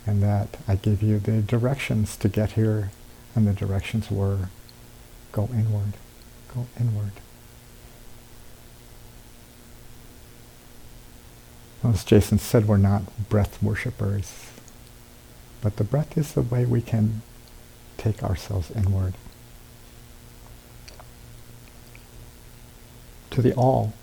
and 0.05 0.21
that 0.21 0.57
I 0.67 0.75
gave 0.75 1.01
you 1.01 1.19
the 1.19 1.41
directions 1.41 2.15
to 2.17 2.29
get 2.29 2.51
here 2.51 2.91
and 3.35 3.47
the 3.47 3.53
directions 3.53 4.11
were 4.11 4.49
go 5.31 5.49
inward, 5.51 5.93
go 6.53 6.67
inward. 6.79 7.13
As 11.83 12.03
Jason 12.05 12.37
said, 12.37 12.67
we're 12.67 12.77
not 12.77 13.29
breath 13.29 13.61
worshippers, 13.61 14.51
but 15.61 15.75
the 15.75 15.83
breath 15.83 16.17
is 16.17 16.33
the 16.33 16.41
way 16.41 16.65
we 16.65 16.81
can 16.81 17.21
take 17.97 18.23
ourselves 18.23 18.71
inward 18.71 19.15
to 23.31 23.41
the 23.41 23.53
all. 23.53 23.93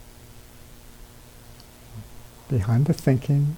Behind 2.51 2.87
the 2.87 2.93
thinking, 2.93 3.57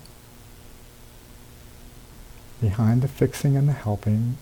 behind 2.61 3.01
the 3.01 3.09
fixing 3.09 3.57
and 3.57 3.67
the 3.67 3.73
helping, 3.73 4.37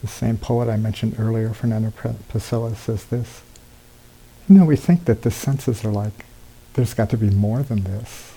The 0.00 0.12
same 0.12 0.38
poet 0.38 0.68
I 0.68 0.76
mentioned 0.76 1.16
earlier, 1.18 1.52
Fernando 1.52 1.90
Pessoa, 2.28 2.76
says 2.76 3.06
this. 3.06 3.42
You 4.48 4.54
know, 4.54 4.64
we 4.64 4.76
think 4.76 5.04
that 5.06 5.22
the 5.22 5.32
senses 5.32 5.84
are 5.84 5.90
like, 5.90 6.24
there's 6.74 6.94
got 6.94 7.10
to 7.10 7.16
be 7.16 7.28
more 7.28 7.64
than 7.64 7.82
this. 7.82 8.32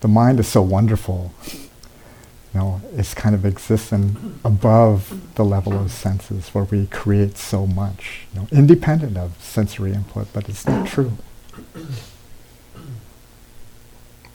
The 0.00 0.08
mind 0.08 0.40
is 0.40 0.48
so 0.48 0.60
wonderful. 0.60 1.32
Know, 2.54 2.80
it's 2.94 3.14
kind 3.14 3.34
of 3.34 3.44
existing 3.44 4.38
above 4.44 5.34
the 5.34 5.44
level 5.44 5.72
of 5.72 5.90
senses 5.90 6.50
where 6.50 6.62
we 6.62 6.86
create 6.86 7.36
so 7.36 7.66
much, 7.66 8.28
you 8.32 8.40
know, 8.40 8.48
independent 8.52 9.16
of 9.16 9.42
sensory 9.42 9.92
input, 9.92 10.28
but 10.32 10.48
it's 10.48 10.64
not 10.64 10.86
true. 10.86 11.12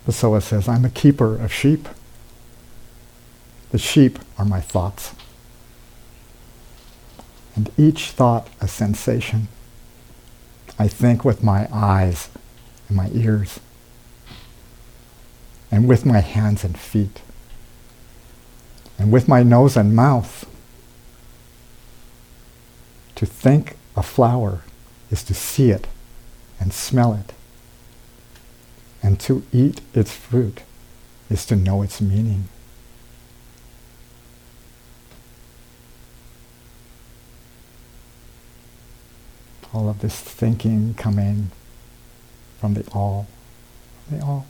Pessoa 0.06 0.42
says, 0.42 0.68
I'm 0.68 0.84
a 0.84 0.90
keeper 0.90 1.42
of 1.42 1.54
sheep. 1.54 1.88
The 3.72 3.78
sheep 3.78 4.20
are 4.38 4.46
my 4.46 4.60
thoughts 4.60 5.14
and 7.60 7.72
each 7.78 8.12
thought 8.12 8.48
a 8.62 8.70
sensation. 8.70 9.50
I 10.80 10.88
think 10.88 11.26
with 11.26 11.44
my 11.44 11.68
eyes 11.74 12.30
and 12.88 12.96
my 12.96 13.10
ears, 13.12 13.60
and 15.70 15.86
with 15.86 16.06
my 16.06 16.20
hands 16.20 16.64
and 16.64 16.80
feet, 16.80 17.22
and 19.00 19.12
with 19.12 19.28
my 19.28 19.42
nose 19.42 19.76
and 19.76 19.96
mouth. 19.96 20.46
To 23.16 23.26
think 23.26 23.78
a 23.96 24.04
flower 24.04 24.62
is 25.10 25.24
to 25.24 25.34
see 25.34 25.72
it 25.72 25.88
and 26.60 26.72
smell 26.72 27.14
it, 27.14 27.34
and 29.02 29.20
to 29.22 29.44
eat 29.52 29.82
its 29.96 30.14
fruit 30.14 30.62
is 31.30 31.46
to 31.48 31.56
know 31.56 31.82
its 31.82 32.00
meaning. 32.00 32.50
all 39.74 39.90
of 39.90 40.00
this 40.00 40.20
thinking 40.20 40.94
coming 40.96 41.52
from 42.60 42.74
the 42.74 42.86
all, 42.92 43.28
the 44.10 44.20
all. 44.24 44.46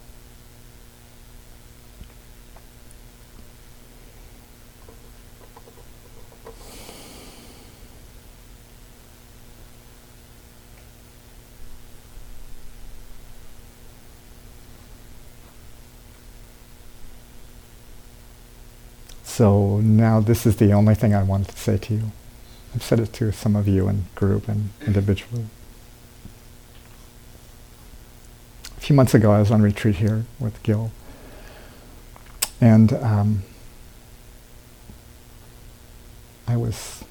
So 19.39 19.79
now 19.79 20.19
this 20.19 20.45
is 20.45 20.57
the 20.57 20.73
only 20.73 20.95
thing 20.95 21.15
I 21.15 21.23
wanted 21.23 21.47
to 21.47 21.57
say 21.57 21.77
to 21.77 21.93
you. 21.93 22.11
I've 22.75 22.83
said 22.83 22.99
it 22.99 23.13
to 23.13 23.31
some 23.31 23.55
of 23.55 23.69
you 23.69 23.87
in 23.87 24.07
group 24.13 24.49
and 24.49 24.71
individually. 24.85 25.45
A 28.75 28.81
few 28.81 28.93
months 28.97 29.13
ago, 29.13 29.31
I 29.31 29.39
was 29.39 29.49
on 29.49 29.61
retreat 29.61 29.95
here 29.95 30.25
with 30.41 30.61
Gil, 30.61 30.91
and 32.59 32.91
um, 32.91 33.43
I 36.45 36.57
was 36.57 37.05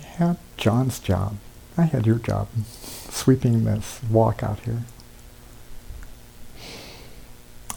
I 0.00 0.06
had 0.06 0.38
John's 0.56 0.98
job. 0.98 1.36
I 1.76 1.82
had 1.82 2.06
your 2.06 2.18
job, 2.18 2.48
sweeping 3.10 3.64
this 3.64 4.00
walk 4.10 4.42
out 4.42 4.60
here. 4.60 4.84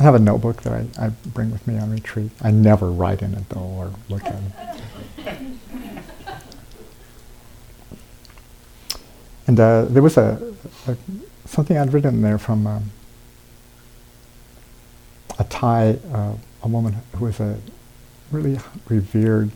Have 0.08 0.16
a 0.16 0.20
notebook 0.20 0.62
that 0.64 0.72
I, 0.72 1.08
I 1.08 1.10
bring 1.10 1.52
with 1.52 1.68
me 1.68 1.78
on 1.78 1.92
retreat. 1.92 2.32
I 2.42 2.50
never 2.50 2.90
write 2.90 3.22
in 3.22 3.34
it 3.34 3.50
though 3.50 3.60
or 3.60 3.92
look 4.08 4.24
at 4.24 4.36
it. 4.36 5.38
And 9.48 9.60
uh, 9.60 9.84
there 9.90 10.02
was 10.02 10.16
a, 10.16 10.54
a, 10.88 10.96
something 11.44 11.78
I'd 11.78 11.92
written 11.92 12.22
there 12.22 12.38
from 12.38 12.66
um, 12.66 12.92
a 15.38 15.44
Thai, 15.44 16.00
uh, 16.14 16.36
a 16.64 16.68
woman 16.70 16.96
who 17.18 17.26
was 17.26 17.42
a 17.42 17.58
really 18.32 18.62
revered 18.88 19.52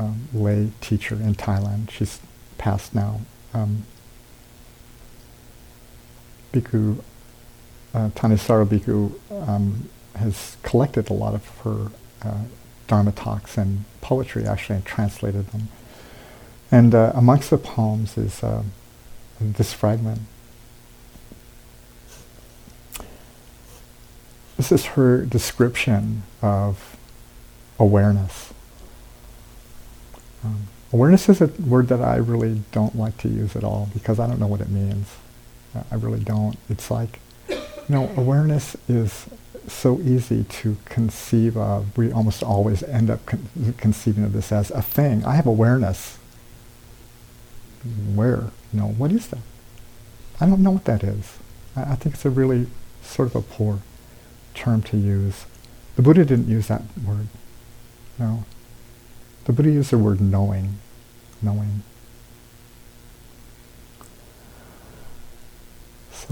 um, 0.00 0.26
lay 0.34 0.72
teacher 0.80 1.14
in 1.14 1.36
Thailand. 1.36 1.90
She's 1.90 2.18
passed 2.58 2.92
now. 2.92 3.20
Um, 3.54 3.84
Bhikkhu 6.52 7.04
uh, 7.94 8.08
Bhikkhu 8.08 9.12
um, 9.48 9.88
has 10.16 10.56
collected 10.62 11.10
a 11.10 11.12
lot 11.12 11.34
of 11.34 11.48
her 11.60 11.90
uh, 12.22 12.42
Dharma 12.86 13.12
talks 13.12 13.56
and 13.56 13.84
poetry, 14.00 14.46
actually, 14.46 14.76
and 14.76 14.84
translated 14.84 15.48
them. 15.48 15.68
And 16.70 16.94
uh, 16.94 17.12
amongst 17.14 17.50
the 17.50 17.58
poems 17.58 18.16
is 18.16 18.42
uh, 18.42 18.62
this 19.40 19.72
fragment. 19.72 20.20
This 24.56 24.72
is 24.72 24.84
her 24.86 25.24
description 25.24 26.22
of 26.40 26.96
awareness. 27.78 28.52
Um, 30.44 30.68
awareness 30.92 31.28
is 31.28 31.40
a 31.40 31.46
word 31.46 31.88
that 31.88 32.00
I 32.00 32.16
really 32.16 32.62
don't 32.72 32.96
like 32.96 33.16
to 33.18 33.28
use 33.28 33.56
at 33.56 33.64
all 33.64 33.88
because 33.92 34.18
I 34.20 34.26
don't 34.26 34.38
know 34.38 34.46
what 34.46 34.60
it 34.60 34.68
means. 34.68 35.08
I 35.90 35.94
really 35.94 36.20
don't. 36.20 36.56
It's 36.68 36.90
like, 36.90 37.20
you 37.88 37.94
know, 37.94 38.10
awareness 38.16 38.76
is 38.88 39.26
so 39.68 40.00
easy 40.00 40.44
to 40.44 40.76
conceive 40.84 41.56
of. 41.56 41.96
We 41.96 42.12
almost 42.12 42.42
always 42.42 42.82
end 42.82 43.10
up 43.10 43.24
con- 43.26 43.74
conceiving 43.78 44.24
of 44.24 44.32
this 44.32 44.52
as 44.52 44.70
a 44.70 44.82
thing. 44.82 45.24
I 45.24 45.34
have 45.34 45.46
awareness. 45.46 46.18
Where? 48.14 48.50
You 48.72 48.80
know, 48.80 48.88
what 48.88 49.12
is 49.12 49.28
that? 49.28 49.40
I 50.40 50.46
don't 50.46 50.62
know 50.62 50.70
what 50.70 50.84
that 50.84 51.04
is. 51.04 51.38
I, 51.76 51.92
I 51.92 51.94
think 51.96 52.14
it's 52.14 52.24
a 52.24 52.30
really 52.30 52.66
sort 53.02 53.28
of 53.28 53.36
a 53.36 53.42
poor 53.42 53.80
term 54.54 54.82
to 54.82 54.96
use. 54.96 55.46
The 55.96 56.02
Buddha 56.02 56.24
didn't 56.24 56.48
use 56.48 56.68
that 56.68 56.82
word. 57.04 57.28
No. 58.18 58.44
The 59.44 59.52
Buddha 59.52 59.70
used 59.70 59.90
the 59.90 59.98
word 59.98 60.20
knowing. 60.20 60.78
Knowing. 61.40 61.82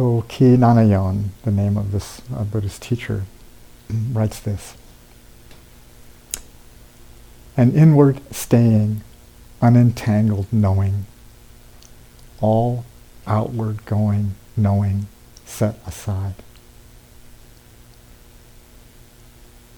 So 0.00 0.24
Kee 0.28 0.56
Nanayon, 0.56 1.24
the 1.42 1.50
name 1.50 1.76
of 1.76 1.92
this 1.92 2.22
uh, 2.34 2.42
Buddhist 2.44 2.80
teacher, 2.80 3.24
writes 3.90 4.40
this. 4.40 4.74
An 7.54 7.74
inward 7.74 8.18
staying, 8.34 9.02
unentangled 9.60 10.50
knowing 10.50 11.04
all 12.40 12.86
outward 13.26 13.84
going 13.84 14.36
knowing 14.56 15.06
set 15.44 15.78
aside. 15.86 16.36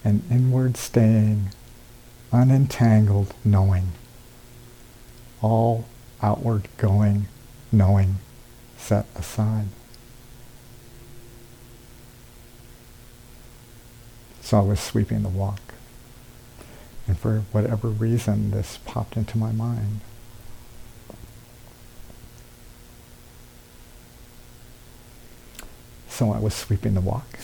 An 0.04 0.22
inward 0.30 0.76
staying, 0.76 1.50
unentangled 2.30 3.32
knowing. 3.44 3.90
All 5.40 5.84
outward 6.22 6.68
going 6.76 7.26
knowing 7.72 8.20
set 8.76 9.06
aside. 9.16 9.66
So 14.52 14.58
I 14.58 14.62
was 14.64 14.80
sweeping 14.80 15.22
the 15.22 15.30
walk. 15.30 15.62
And 17.08 17.18
for 17.18 17.44
whatever 17.52 17.88
reason, 17.88 18.50
this 18.50 18.78
popped 18.84 19.16
into 19.16 19.38
my 19.38 19.50
mind. 19.50 20.02
So 26.06 26.32
I 26.32 26.38
was 26.38 26.52
sweeping 26.52 26.92
the 26.92 27.00
walk. 27.00 27.38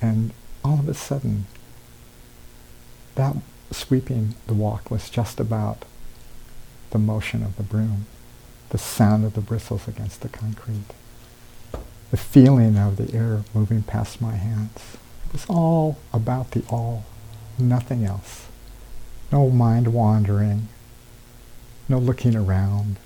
And 0.00 0.30
all 0.64 0.78
of 0.78 0.88
a 0.88 0.94
sudden, 0.94 1.44
that 3.16 3.36
sweeping 3.70 4.34
the 4.46 4.54
walk 4.54 4.90
was 4.90 5.10
just 5.10 5.38
about 5.38 5.84
the 6.88 6.98
motion 6.98 7.42
of 7.42 7.56
the 7.56 7.62
broom, 7.62 8.06
the 8.70 8.78
sound 8.78 9.26
of 9.26 9.34
the 9.34 9.42
bristles 9.42 9.86
against 9.86 10.22
the 10.22 10.30
concrete, 10.30 10.94
the 12.10 12.16
feeling 12.16 12.78
of 12.78 12.96
the 12.96 13.14
air 13.14 13.44
moving 13.52 13.82
past 13.82 14.22
my 14.22 14.36
hands. 14.36 14.96
It 15.28 15.32
was 15.32 15.46
all 15.48 15.98
about 16.12 16.52
the 16.52 16.64
all, 16.70 17.04
nothing 17.58 18.04
else. 18.04 18.46
No 19.30 19.50
mind 19.50 19.92
wandering, 19.92 20.68
no 21.86 21.98
looking 21.98 22.34
around, 22.34 22.96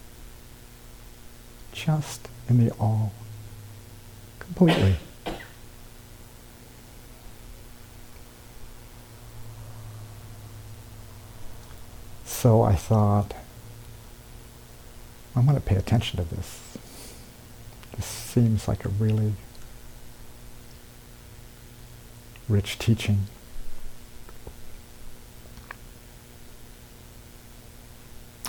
just 1.72 2.28
in 2.48 2.64
the 2.64 2.72
all, 2.78 3.12
completely. 4.38 4.96
So 12.24 12.62
I 12.62 12.74
thought, 12.74 13.35
I'm 15.35 15.46
going 15.46 15.56
to 15.56 15.64
pay 15.64 15.76
attention 15.76 16.18
to 16.18 16.35
this. 16.35 16.76
This 17.96 18.06
seems 18.06 18.66
like 18.68 18.85
a 18.85 18.88
really 18.88 19.35
rich 22.48 22.78
teaching. 22.78 23.26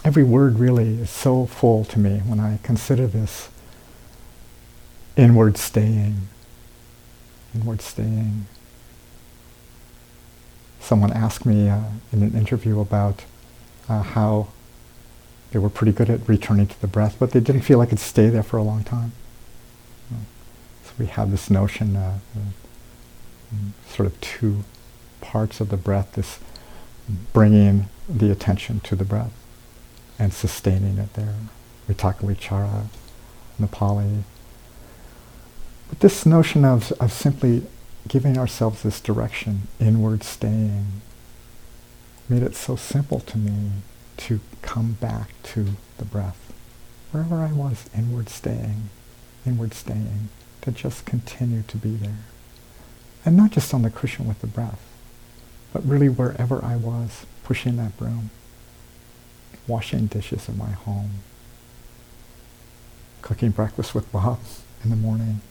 Every 0.03 0.23
word 0.23 0.60
really 0.60 0.95
is 0.99 1.10
so 1.10 1.45
full 1.45 1.86
to 1.86 1.99
me 1.99 2.19
when 2.25 2.39
I 2.39 2.60
consider 2.62 3.08
this 3.08 3.49
inward 5.15 5.58
staying. 5.58 6.27
Inward 7.56 7.82
staying. 7.82 8.47
Someone 10.79 11.13
asked 11.13 11.45
me 11.45 11.69
uh, 11.69 11.84
in 12.12 12.21
an 12.21 12.34
interview 12.34 12.82
about 12.82 13.23
uh, 13.88 14.01
how 14.01 14.47
they 15.51 15.60
were 15.60 15.69
pretty 15.69 15.93
good 15.93 16.10
at 16.10 16.27
returning 16.27 16.67
to 16.67 16.82
the 16.82 16.88
breath, 16.88 17.15
but 17.19 17.32
they 17.32 17.39
didn't 17.39 17.62
feel 17.62 17.77
like 17.77 17.93
it 17.93 17.99
stay 17.99 18.27
there 18.29 18.43
for 18.43 18.58
a 18.58 18.63
long 18.63 18.84
time. 18.84 19.13
So 20.84 20.91
we 20.99 21.06
have 21.06 21.32
this 21.32 21.49
notion, 21.49 21.95
uh, 21.95 22.17
sort 23.88 24.08
of 24.08 24.20
two 24.22 24.63
parts 25.22 25.60
of 25.60 25.70
the 25.70 25.78
breath, 25.78 26.13
this 26.13 26.39
bringing 27.34 27.88
the 28.08 28.32
attention 28.32 28.80
to 28.82 28.96
the 28.96 29.06
breath 29.06 29.34
and 30.20 30.34
sustaining 30.34 30.98
it 30.98 31.13
there. 31.13 31.36
Vitakka 31.89 32.88
Nepali. 33.60 34.24
But 35.89 36.00
this 36.00 36.26
notion 36.26 36.66
of, 36.66 36.92
of 36.94 37.12
simply 37.12 37.63
giving 38.08 38.38
ourselves 38.38 38.84
this 38.84 39.00
direction, 39.00 39.68
inward 39.80 40.24
staying, 40.24 41.02
made 42.28 42.44
it 42.44 42.56
so 42.56 42.76
simple 42.76 43.20
to 43.22 43.38
me 43.38 43.72
to 44.18 44.39
come 44.62 44.94
back 44.94 45.30
to 45.44 45.68
the 45.98 46.06
breath. 46.06 46.54
Wherever 47.12 47.36
I 47.36 47.52
was, 47.52 47.89
inward 47.96 48.30
staying, 48.30 48.89
inward 49.46 49.74
staying, 49.74 50.30
to 50.62 50.72
just 50.72 51.06
continue 51.06 51.63
to 51.63 51.78
be 51.78 51.96
there. 51.96 52.26
And 53.25 53.38
not 53.38 53.51
just 53.51 53.73
on 53.73 53.83
the 53.83 53.89
cushion 53.89 54.27
with 54.27 54.41
the 54.41 54.47
breath, 54.47 54.81
but 55.71 55.86
really 55.86 56.09
wherever 56.09 56.63
I 56.63 56.75
was, 56.75 57.25
pushing 57.43 57.77
that 57.77 57.97
broom, 57.97 58.29
washing 59.67 60.07
dishes 60.07 60.49
in 60.49 60.57
my 60.57 60.71
home, 60.71 61.12
cooking 63.21 63.51
breakfast 63.51 63.95
with 63.95 64.12
Bob 64.12 64.39
in 64.83 64.89
the 64.89 64.95
morning. 64.95 65.41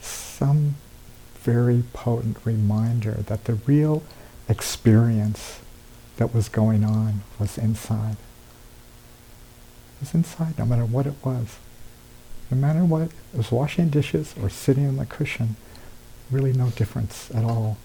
Some 0.00 0.74
very 1.34 1.84
potent 1.92 2.38
reminder 2.44 3.12
that 3.26 3.44
the 3.44 3.54
real 3.54 4.02
experience 4.48 5.60
that 6.16 6.34
was 6.34 6.48
going 6.48 6.84
on 6.84 7.22
was 7.38 7.58
inside. 7.58 8.16
It 9.96 10.00
was 10.00 10.14
inside, 10.14 10.58
no 10.58 10.66
matter 10.66 10.84
what 10.84 11.06
it 11.06 11.14
was. 11.24 11.58
No 12.50 12.56
matter 12.56 12.84
what, 12.84 13.02
it 13.02 13.36
was 13.36 13.50
washing 13.50 13.88
dishes 13.88 14.34
or 14.40 14.50
sitting 14.50 14.86
on 14.86 14.96
the 14.96 15.06
cushion, 15.06 15.56
really 16.32 16.52
no 16.52 16.70
difference 16.70 17.30
at 17.34 17.44
all. 17.44 17.76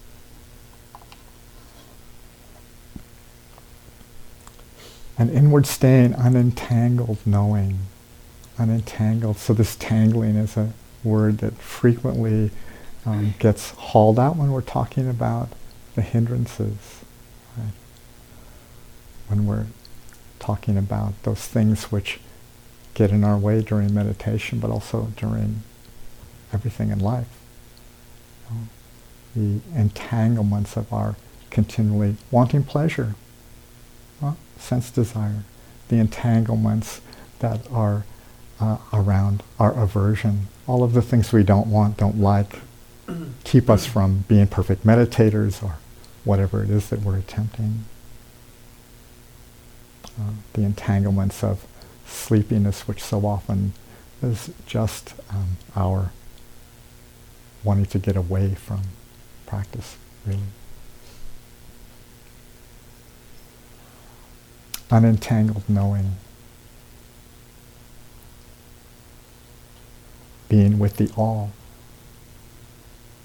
An 5.18 5.30
inward 5.30 5.66
staying, 5.66 6.14
unentangled 6.14 7.18
knowing. 7.26 7.80
Unentangled. 8.58 9.38
So 9.38 9.54
this 9.54 9.76
tangling 9.76 10.36
is 10.36 10.56
a 10.58 10.74
word 11.04 11.40
that 11.40 11.56
frequently 11.56 12.52
um, 13.06 13.34
gets 13.40 13.72
hauled 13.72 14.20
out 14.20 14.36
when 14.36 14.52
we're 14.52 14.62
talking 14.62 15.10
about 15.10 15.50
the 15.96 16.02
hindrances 16.02 16.98
when 19.28 19.46
we're 19.46 19.66
talking 20.40 20.78
about 20.78 21.14
those 21.24 21.46
things 21.48 21.86
which 21.86 22.20
get 22.94 23.12
in 23.12 23.24
our 23.24 23.38
way 23.38 23.62
during 23.62 23.94
meditation, 23.94 24.60
but 24.60 24.72
also 24.72 25.12
during 25.18 25.64
everything 26.54 26.90
in 26.90 27.00
life. 27.00 27.28
The 29.36 29.60
entanglements 29.76 30.76
of 30.78 30.92
our 30.92 31.16
continually 31.50 32.16
wanting 32.32 32.64
pleasure, 32.64 33.16
well, 34.20 34.38
sense 34.58 34.90
desire, 34.90 35.44
the 35.90 35.98
entanglements 35.98 37.02
that 37.40 37.62
are 37.72 38.06
uh, 38.60 38.78
around 38.92 39.44
our 39.60 39.74
aversion, 39.80 40.48
all 40.66 40.84
of 40.84 40.94
the 40.94 41.02
things 41.02 41.32
we 41.32 41.44
don't 41.44 41.68
want, 41.68 41.98
don't 41.98 42.20
like, 42.20 42.60
keep 43.44 43.70
us 43.70 43.86
from 43.86 44.26
being 44.28 44.48
perfect 44.48 44.86
meditators 44.86 45.64
or 45.64 45.78
whatever 46.24 46.64
it 46.64 46.70
is 46.70 46.90
that 46.90 47.02
we're 47.02 47.18
attempting. 47.18 47.86
Uh, 50.20 50.32
the 50.54 50.64
entanglements 50.64 51.44
of 51.44 51.66
sleepiness, 52.08 52.88
which 52.88 53.04
so 53.04 53.26
often 53.26 53.74
is 54.22 54.50
just 54.66 55.14
um, 55.30 55.58
our 55.76 56.12
wanting 57.68 57.86
to 57.86 58.00
get 58.00 58.16
away 58.16 58.56
from 58.56 58.82
practice, 59.46 59.98
really. 60.26 60.40
Unentangled 64.90 65.68
knowing. 65.68 66.16
Being 70.48 70.80
with 70.80 70.96
the 70.96 71.12
all. 71.18 71.52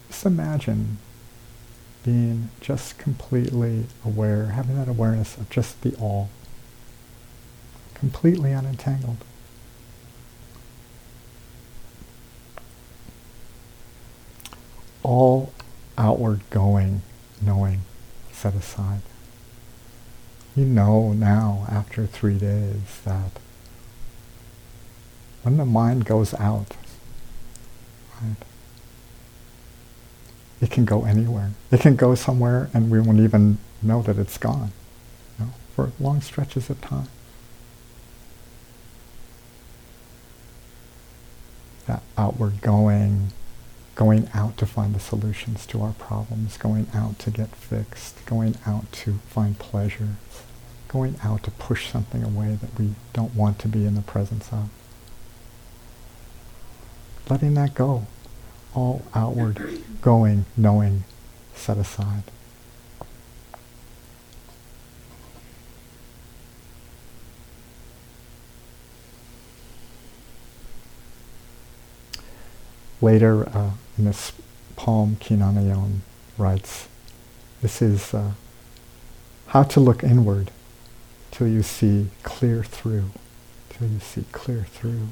Just 0.08 0.26
imagine 0.26 0.98
being 2.04 2.50
just 2.60 2.98
completely 2.98 3.84
aware, 4.04 4.46
having 4.46 4.74
that 4.74 4.88
awareness 4.88 5.36
of 5.36 5.48
just 5.50 5.80
the 5.82 5.94
all 5.94 6.30
completely 7.94 8.50
unentangled. 8.50 9.18
All 15.02 15.52
outward 15.98 16.40
going, 16.50 17.02
knowing, 17.40 17.82
set 18.30 18.54
aside. 18.54 19.02
You 20.54 20.64
know 20.64 21.12
now, 21.12 21.66
after 21.68 22.06
three 22.06 22.38
days, 22.38 23.00
that 23.04 23.32
when 25.42 25.56
the 25.56 25.64
mind 25.64 26.04
goes 26.04 26.34
out, 26.34 26.76
right, 28.20 28.36
it 30.60 30.70
can 30.70 30.84
go 30.84 31.04
anywhere. 31.04 31.52
It 31.70 31.80
can 31.80 31.96
go 31.96 32.14
somewhere 32.14 32.70
and 32.72 32.90
we 32.90 33.00
won't 33.00 33.20
even 33.20 33.58
know 33.82 34.02
that 34.02 34.18
it's 34.18 34.38
gone 34.38 34.72
you 35.38 35.46
know, 35.46 35.52
for 35.74 35.90
long 35.98 36.20
stretches 36.20 36.70
of 36.70 36.80
time. 36.80 37.08
that 41.86 42.02
outward 42.16 42.60
going, 42.60 43.32
going 43.94 44.28
out 44.34 44.56
to 44.58 44.66
find 44.66 44.94
the 44.94 45.00
solutions 45.00 45.66
to 45.66 45.82
our 45.82 45.92
problems, 45.92 46.56
going 46.56 46.86
out 46.94 47.18
to 47.20 47.30
get 47.30 47.54
fixed, 47.54 48.24
going 48.26 48.56
out 48.66 48.90
to 48.92 49.14
find 49.28 49.58
pleasure, 49.58 50.16
going 50.88 51.16
out 51.22 51.42
to 51.42 51.50
push 51.50 51.90
something 51.90 52.22
away 52.22 52.58
that 52.60 52.78
we 52.78 52.94
don't 53.12 53.34
want 53.34 53.58
to 53.58 53.68
be 53.68 53.84
in 53.84 53.94
the 53.94 54.02
presence 54.02 54.52
of. 54.52 54.68
Letting 57.28 57.54
that 57.54 57.74
go, 57.74 58.06
all 58.74 59.02
outward 59.14 59.82
going, 60.00 60.46
knowing, 60.56 61.04
set 61.54 61.76
aside. 61.76 62.24
Later 73.02 73.48
uh, 73.48 73.72
in 73.98 74.04
this 74.04 74.32
poem, 74.76 75.16
Kee 75.16 75.34
Nanayon 75.34 75.98
writes, 76.38 76.88
this 77.60 77.82
is 77.82 78.14
uh, 78.14 78.30
how 79.48 79.64
to 79.64 79.80
look 79.80 80.04
inward 80.04 80.52
till 81.32 81.48
you 81.48 81.62
see 81.64 82.10
clear 82.22 82.62
through, 82.62 83.10
till 83.70 83.88
you 83.88 83.98
see 83.98 84.24
clear 84.30 84.62
through. 84.70 85.08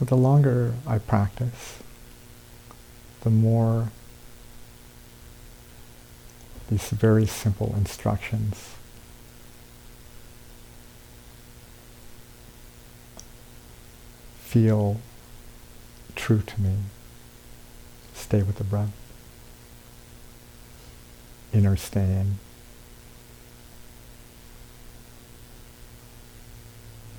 So 0.00 0.06
the 0.06 0.16
longer 0.16 0.76
I 0.86 0.96
practice, 0.96 1.80
the 3.20 3.28
more 3.28 3.90
these 6.70 6.88
very 6.88 7.26
simple 7.26 7.74
instructions 7.76 8.76
feel 14.38 15.02
true 16.16 16.40
to 16.40 16.60
me. 16.62 16.76
Stay 18.14 18.42
with 18.42 18.56
the 18.56 18.64
breath. 18.64 18.88
Inner 21.52 21.76
staying. 21.76 22.38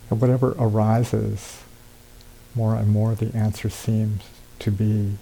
And 0.09 0.19
whatever 0.19 0.55
arises, 0.57 1.59
more 2.55 2.75
and 2.75 2.89
more 2.89 3.15
the 3.15 3.35
answer 3.35 3.69
seems 3.69 4.23
to 4.59 4.71
be 4.71 5.17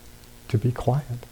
to 0.47 0.57
be 0.57 0.71
quiet. 0.71 1.25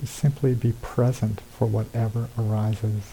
To 0.00 0.06
simply 0.06 0.54
be 0.54 0.72
present 0.72 1.40
for 1.50 1.66
whatever 1.66 2.28
arises. 2.38 3.12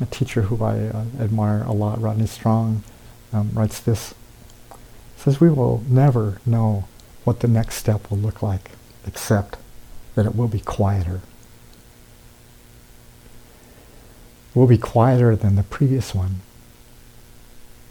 a 0.00 0.06
teacher 0.06 0.42
who 0.42 0.62
I 0.62 0.88
uh, 0.88 1.04
admire 1.20 1.62
a 1.62 1.72
lot, 1.72 2.00
Rodney 2.00 2.26
Strong, 2.26 2.82
um, 3.32 3.50
writes 3.52 3.80
this. 3.80 4.14
Says 5.16 5.40
we 5.40 5.50
will 5.50 5.82
never 5.88 6.40
know 6.44 6.86
what 7.24 7.40
the 7.40 7.48
next 7.48 7.76
step 7.76 8.10
will 8.10 8.18
look 8.18 8.42
like, 8.42 8.70
except 9.06 9.56
that 10.14 10.26
it 10.26 10.36
will 10.36 10.48
be 10.48 10.60
quieter. 10.60 11.20
It 14.45 14.45
will 14.56 14.66
be 14.66 14.78
quieter 14.78 15.36
than 15.36 15.54
the 15.54 15.62
previous 15.62 16.14
one. 16.14 16.40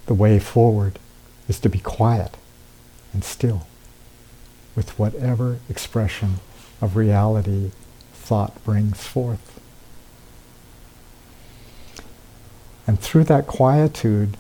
The 0.08 0.16
way 0.16 0.40
forward 0.40 0.98
is 1.48 1.60
to 1.60 1.70
be 1.70 1.78
quiet 1.78 2.36
and 3.14 3.24
still 3.24 3.68
with 4.76 4.98
whatever 4.98 5.60
expression 5.70 6.40
of 6.82 6.96
reality 6.96 7.70
thought 8.14 8.64
brings 8.64 9.06
forth. 9.06 9.60
And 12.88 13.00
through 13.00 13.26
that 13.26 13.46
quietude, 13.46 14.36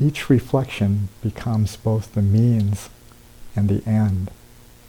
each 0.00 0.28
reflection 0.28 1.08
becomes 1.22 1.76
both 1.76 2.14
the 2.14 2.22
means 2.22 2.90
and 3.54 3.68
the 3.68 3.88
end 3.88 4.32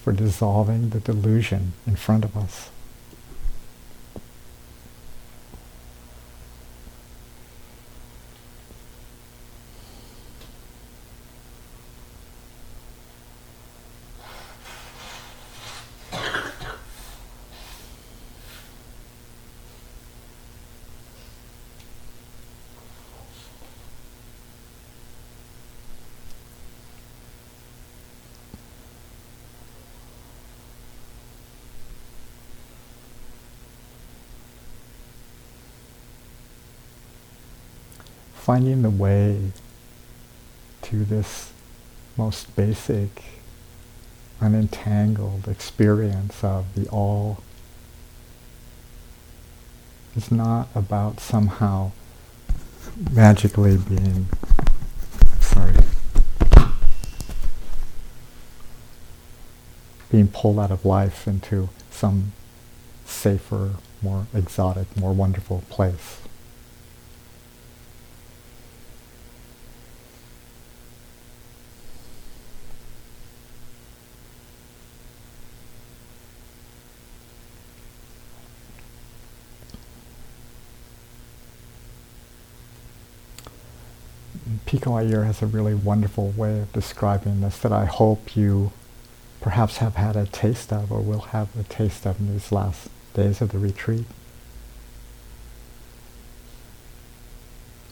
for 0.03 0.11
dissolving 0.11 0.89
the 0.89 0.99
delusion 0.99 1.73
in 1.85 1.95
front 1.95 2.25
of 2.25 2.35
us. 2.35 2.71
Finding 38.49 38.81
the 38.81 38.89
way 38.89 39.51
to 40.81 41.05
this 41.05 41.51
most 42.17 42.55
basic, 42.55 43.21
unentangled 44.41 45.47
experience 45.47 46.43
of 46.43 46.65
the 46.73 46.89
all 46.89 47.43
is 50.15 50.31
not 50.31 50.67
about 50.73 51.19
somehow 51.19 51.91
magically 53.11 53.77
being, 53.77 54.25
sorry, 55.39 55.75
being 60.09 60.27
pulled 60.27 60.57
out 60.57 60.71
of 60.71 60.83
life 60.83 61.27
into 61.27 61.69
some 61.91 62.31
safer, 63.05 63.75
more 64.01 64.25
exotic, 64.33 64.87
more 64.97 65.13
wonderful 65.13 65.63
place. 65.69 66.21
Pico 84.69 84.93
Iyer 84.93 85.23
has 85.23 85.41
a 85.41 85.47
really 85.47 85.73
wonderful 85.73 86.29
way 86.29 86.59
of 86.59 86.71
describing 86.73 87.41
this 87.41 87.57
that 87.57 87.71
I 87.71 87.85
hope 87.85 88.37
you 88.37 88.71
perhaps 89.41 89.77
have 89.77 89.95
had 89.95 90.15
a 90.15 90.27
taste 90.27 90.71
of 90.71 90.91
or 90.91 91.01
will 91.01 91.21
have 91.21 91.47
a 91.59 91.63
taste 91.63 92.05
of 92.05 92.19
in 92.19 92.31
these 92.31 92.51
last 92.51 92.87
days 93.15 93.41
of 93.41 93.49
the 93.49 93.57
retreat. 93.57 94.05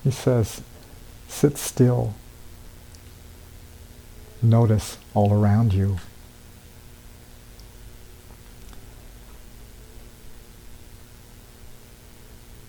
He 0.04 0.12
says, 0.12 0.62
sit 1.28 1.58
still, 1.58 2.14
notice 4.44 5.00
all 5.16 5.34
around 5.34 5.74
you. 5.74 5.98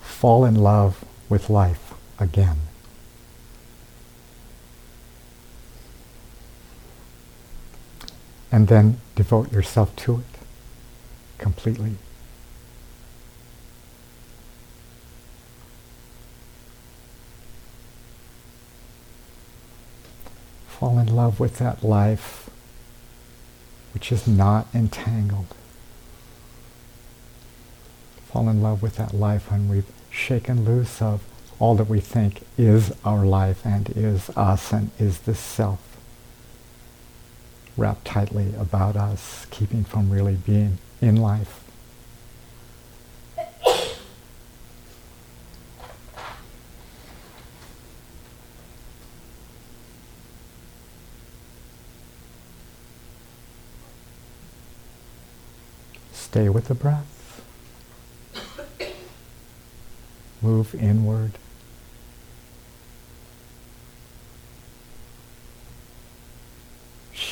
Fall 0.01 0.47
in 0.47 0.55
love 0.55 1.05
with 1.29 1.51
life 1.51 1.93
again. 2.19 2.68
And 8.51 8.69
then 8.69 9.01
devote 9.15 9.53
yourself 9.53 9.95
to 9.97 10.17
it 10.17 10.39
completely. 11.39 11.97
Fall 20.69 20.99
in 20.99 21.15
love 21.15 21.41
with 21.41 21.59
that 21.59 21.83
life 21.83 22.49
which 23.93 24.13
is 24.13 24.29
not 24.29 24.67
entangled. 24.73 25.55
Fall 28.29 28.49
in 28.49 28.63
love 28.63 28.83
with 28.83 28.97
that 28.97 29.13
life 29.13 29.51
when 29.51 29.69
we've 29.69 29.91
shaken 30.11 30.65
loose 30.65 31.03
of 31.03 31.23
all 31.59 31.75
that 31.75 31.89
we 31.89 31.99
think 31.99 32.43
is 32.57 32.93
our 33.05 33.27
life 33.27 33.65
and 33.65 33.91
is 33.91 34.31
us 34.37 34.73
and 34.73 34.91
is 34.99 35.21
the 35.21 35.35
self 35.35 35.88
wrapped 37.79 38.05
tightly 38.05 38.53
about 38.59 38.97
us, 38.97 39.47
keeping 39.51 39.85
from 39.85 40.11
really 40.11 40.35
being 40.35 40.79
in 41.01 41.17
life. 41.17 41.61
Stay 56.13 56.49
with 56.49 56.67
the 56.67 56.75
breath. 56.75 57.15
Move 60.43 60.75
inward. 60.75 61.33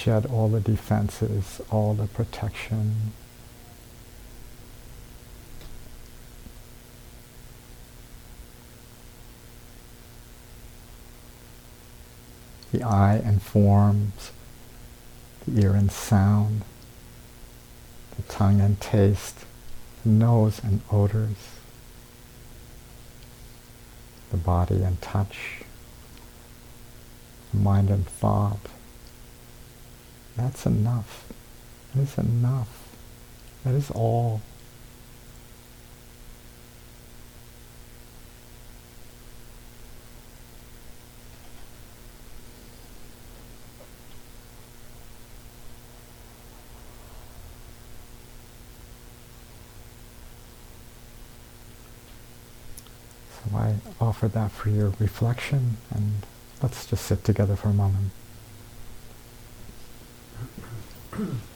Shed 0.06 0.24
all 0.26 0.46
the 0.46 0.60
defenses, 0.60 1.60
all 1.68 1.92
the 1.92 2.06
protection. 2.06 3.12
The 12.70 12.84
eye 12.84 13.16
and 13.16 13.42
forms, 13.42 14.30
the 15.44 15.60
ear 15.60 15.72
and 15.72 15.90
sound, 15.90 16.62
the 18.14 18.22
tongue 18.32 18.60
and 18.60 18.80
taste, 18.80 19.44
the 20.04 20.10
nose 20.10 20.60
and 20.62 20.82
odors, 20.92 21.58
the 24.30 24.36
body 24.36 24.84
and 24.84 25.02
touch, 25.02 25.62
the 27.52 27.58
mind 27.58 27.90
and 27.90 28.06
thought. 28.06 28.60
That's 30.36 30.66
enough. 30.66 31.24
That 31.94 32.02
is 32.02 32.18
enough. 32.18 32.68
That 33.64 33.74
is 33.74 33.90
all. 33.90 34.42
So 53.30 53.56
I 53.56 53.76
offer 54.00 54.28
that 54.28 54.50
for 54.50 54.68
your 54.68 54.92
reflection 54.98 55.78
and 55.94 56.26
let's 56.62 56.86
just 56.86 57.06
sit 57.06 57.24
together 57.24 57.56
for 57.56 57.68
a 57.68 57.72
moment. 57.72 58.10
Mm-hmm. 61.16 61.36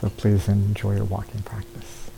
So 0.00 0.08
please 0.08 0.48
enjoy 0.48 0.96
your 0.96 1.04
walking 1.04 1.42
practice. 1.42 2.09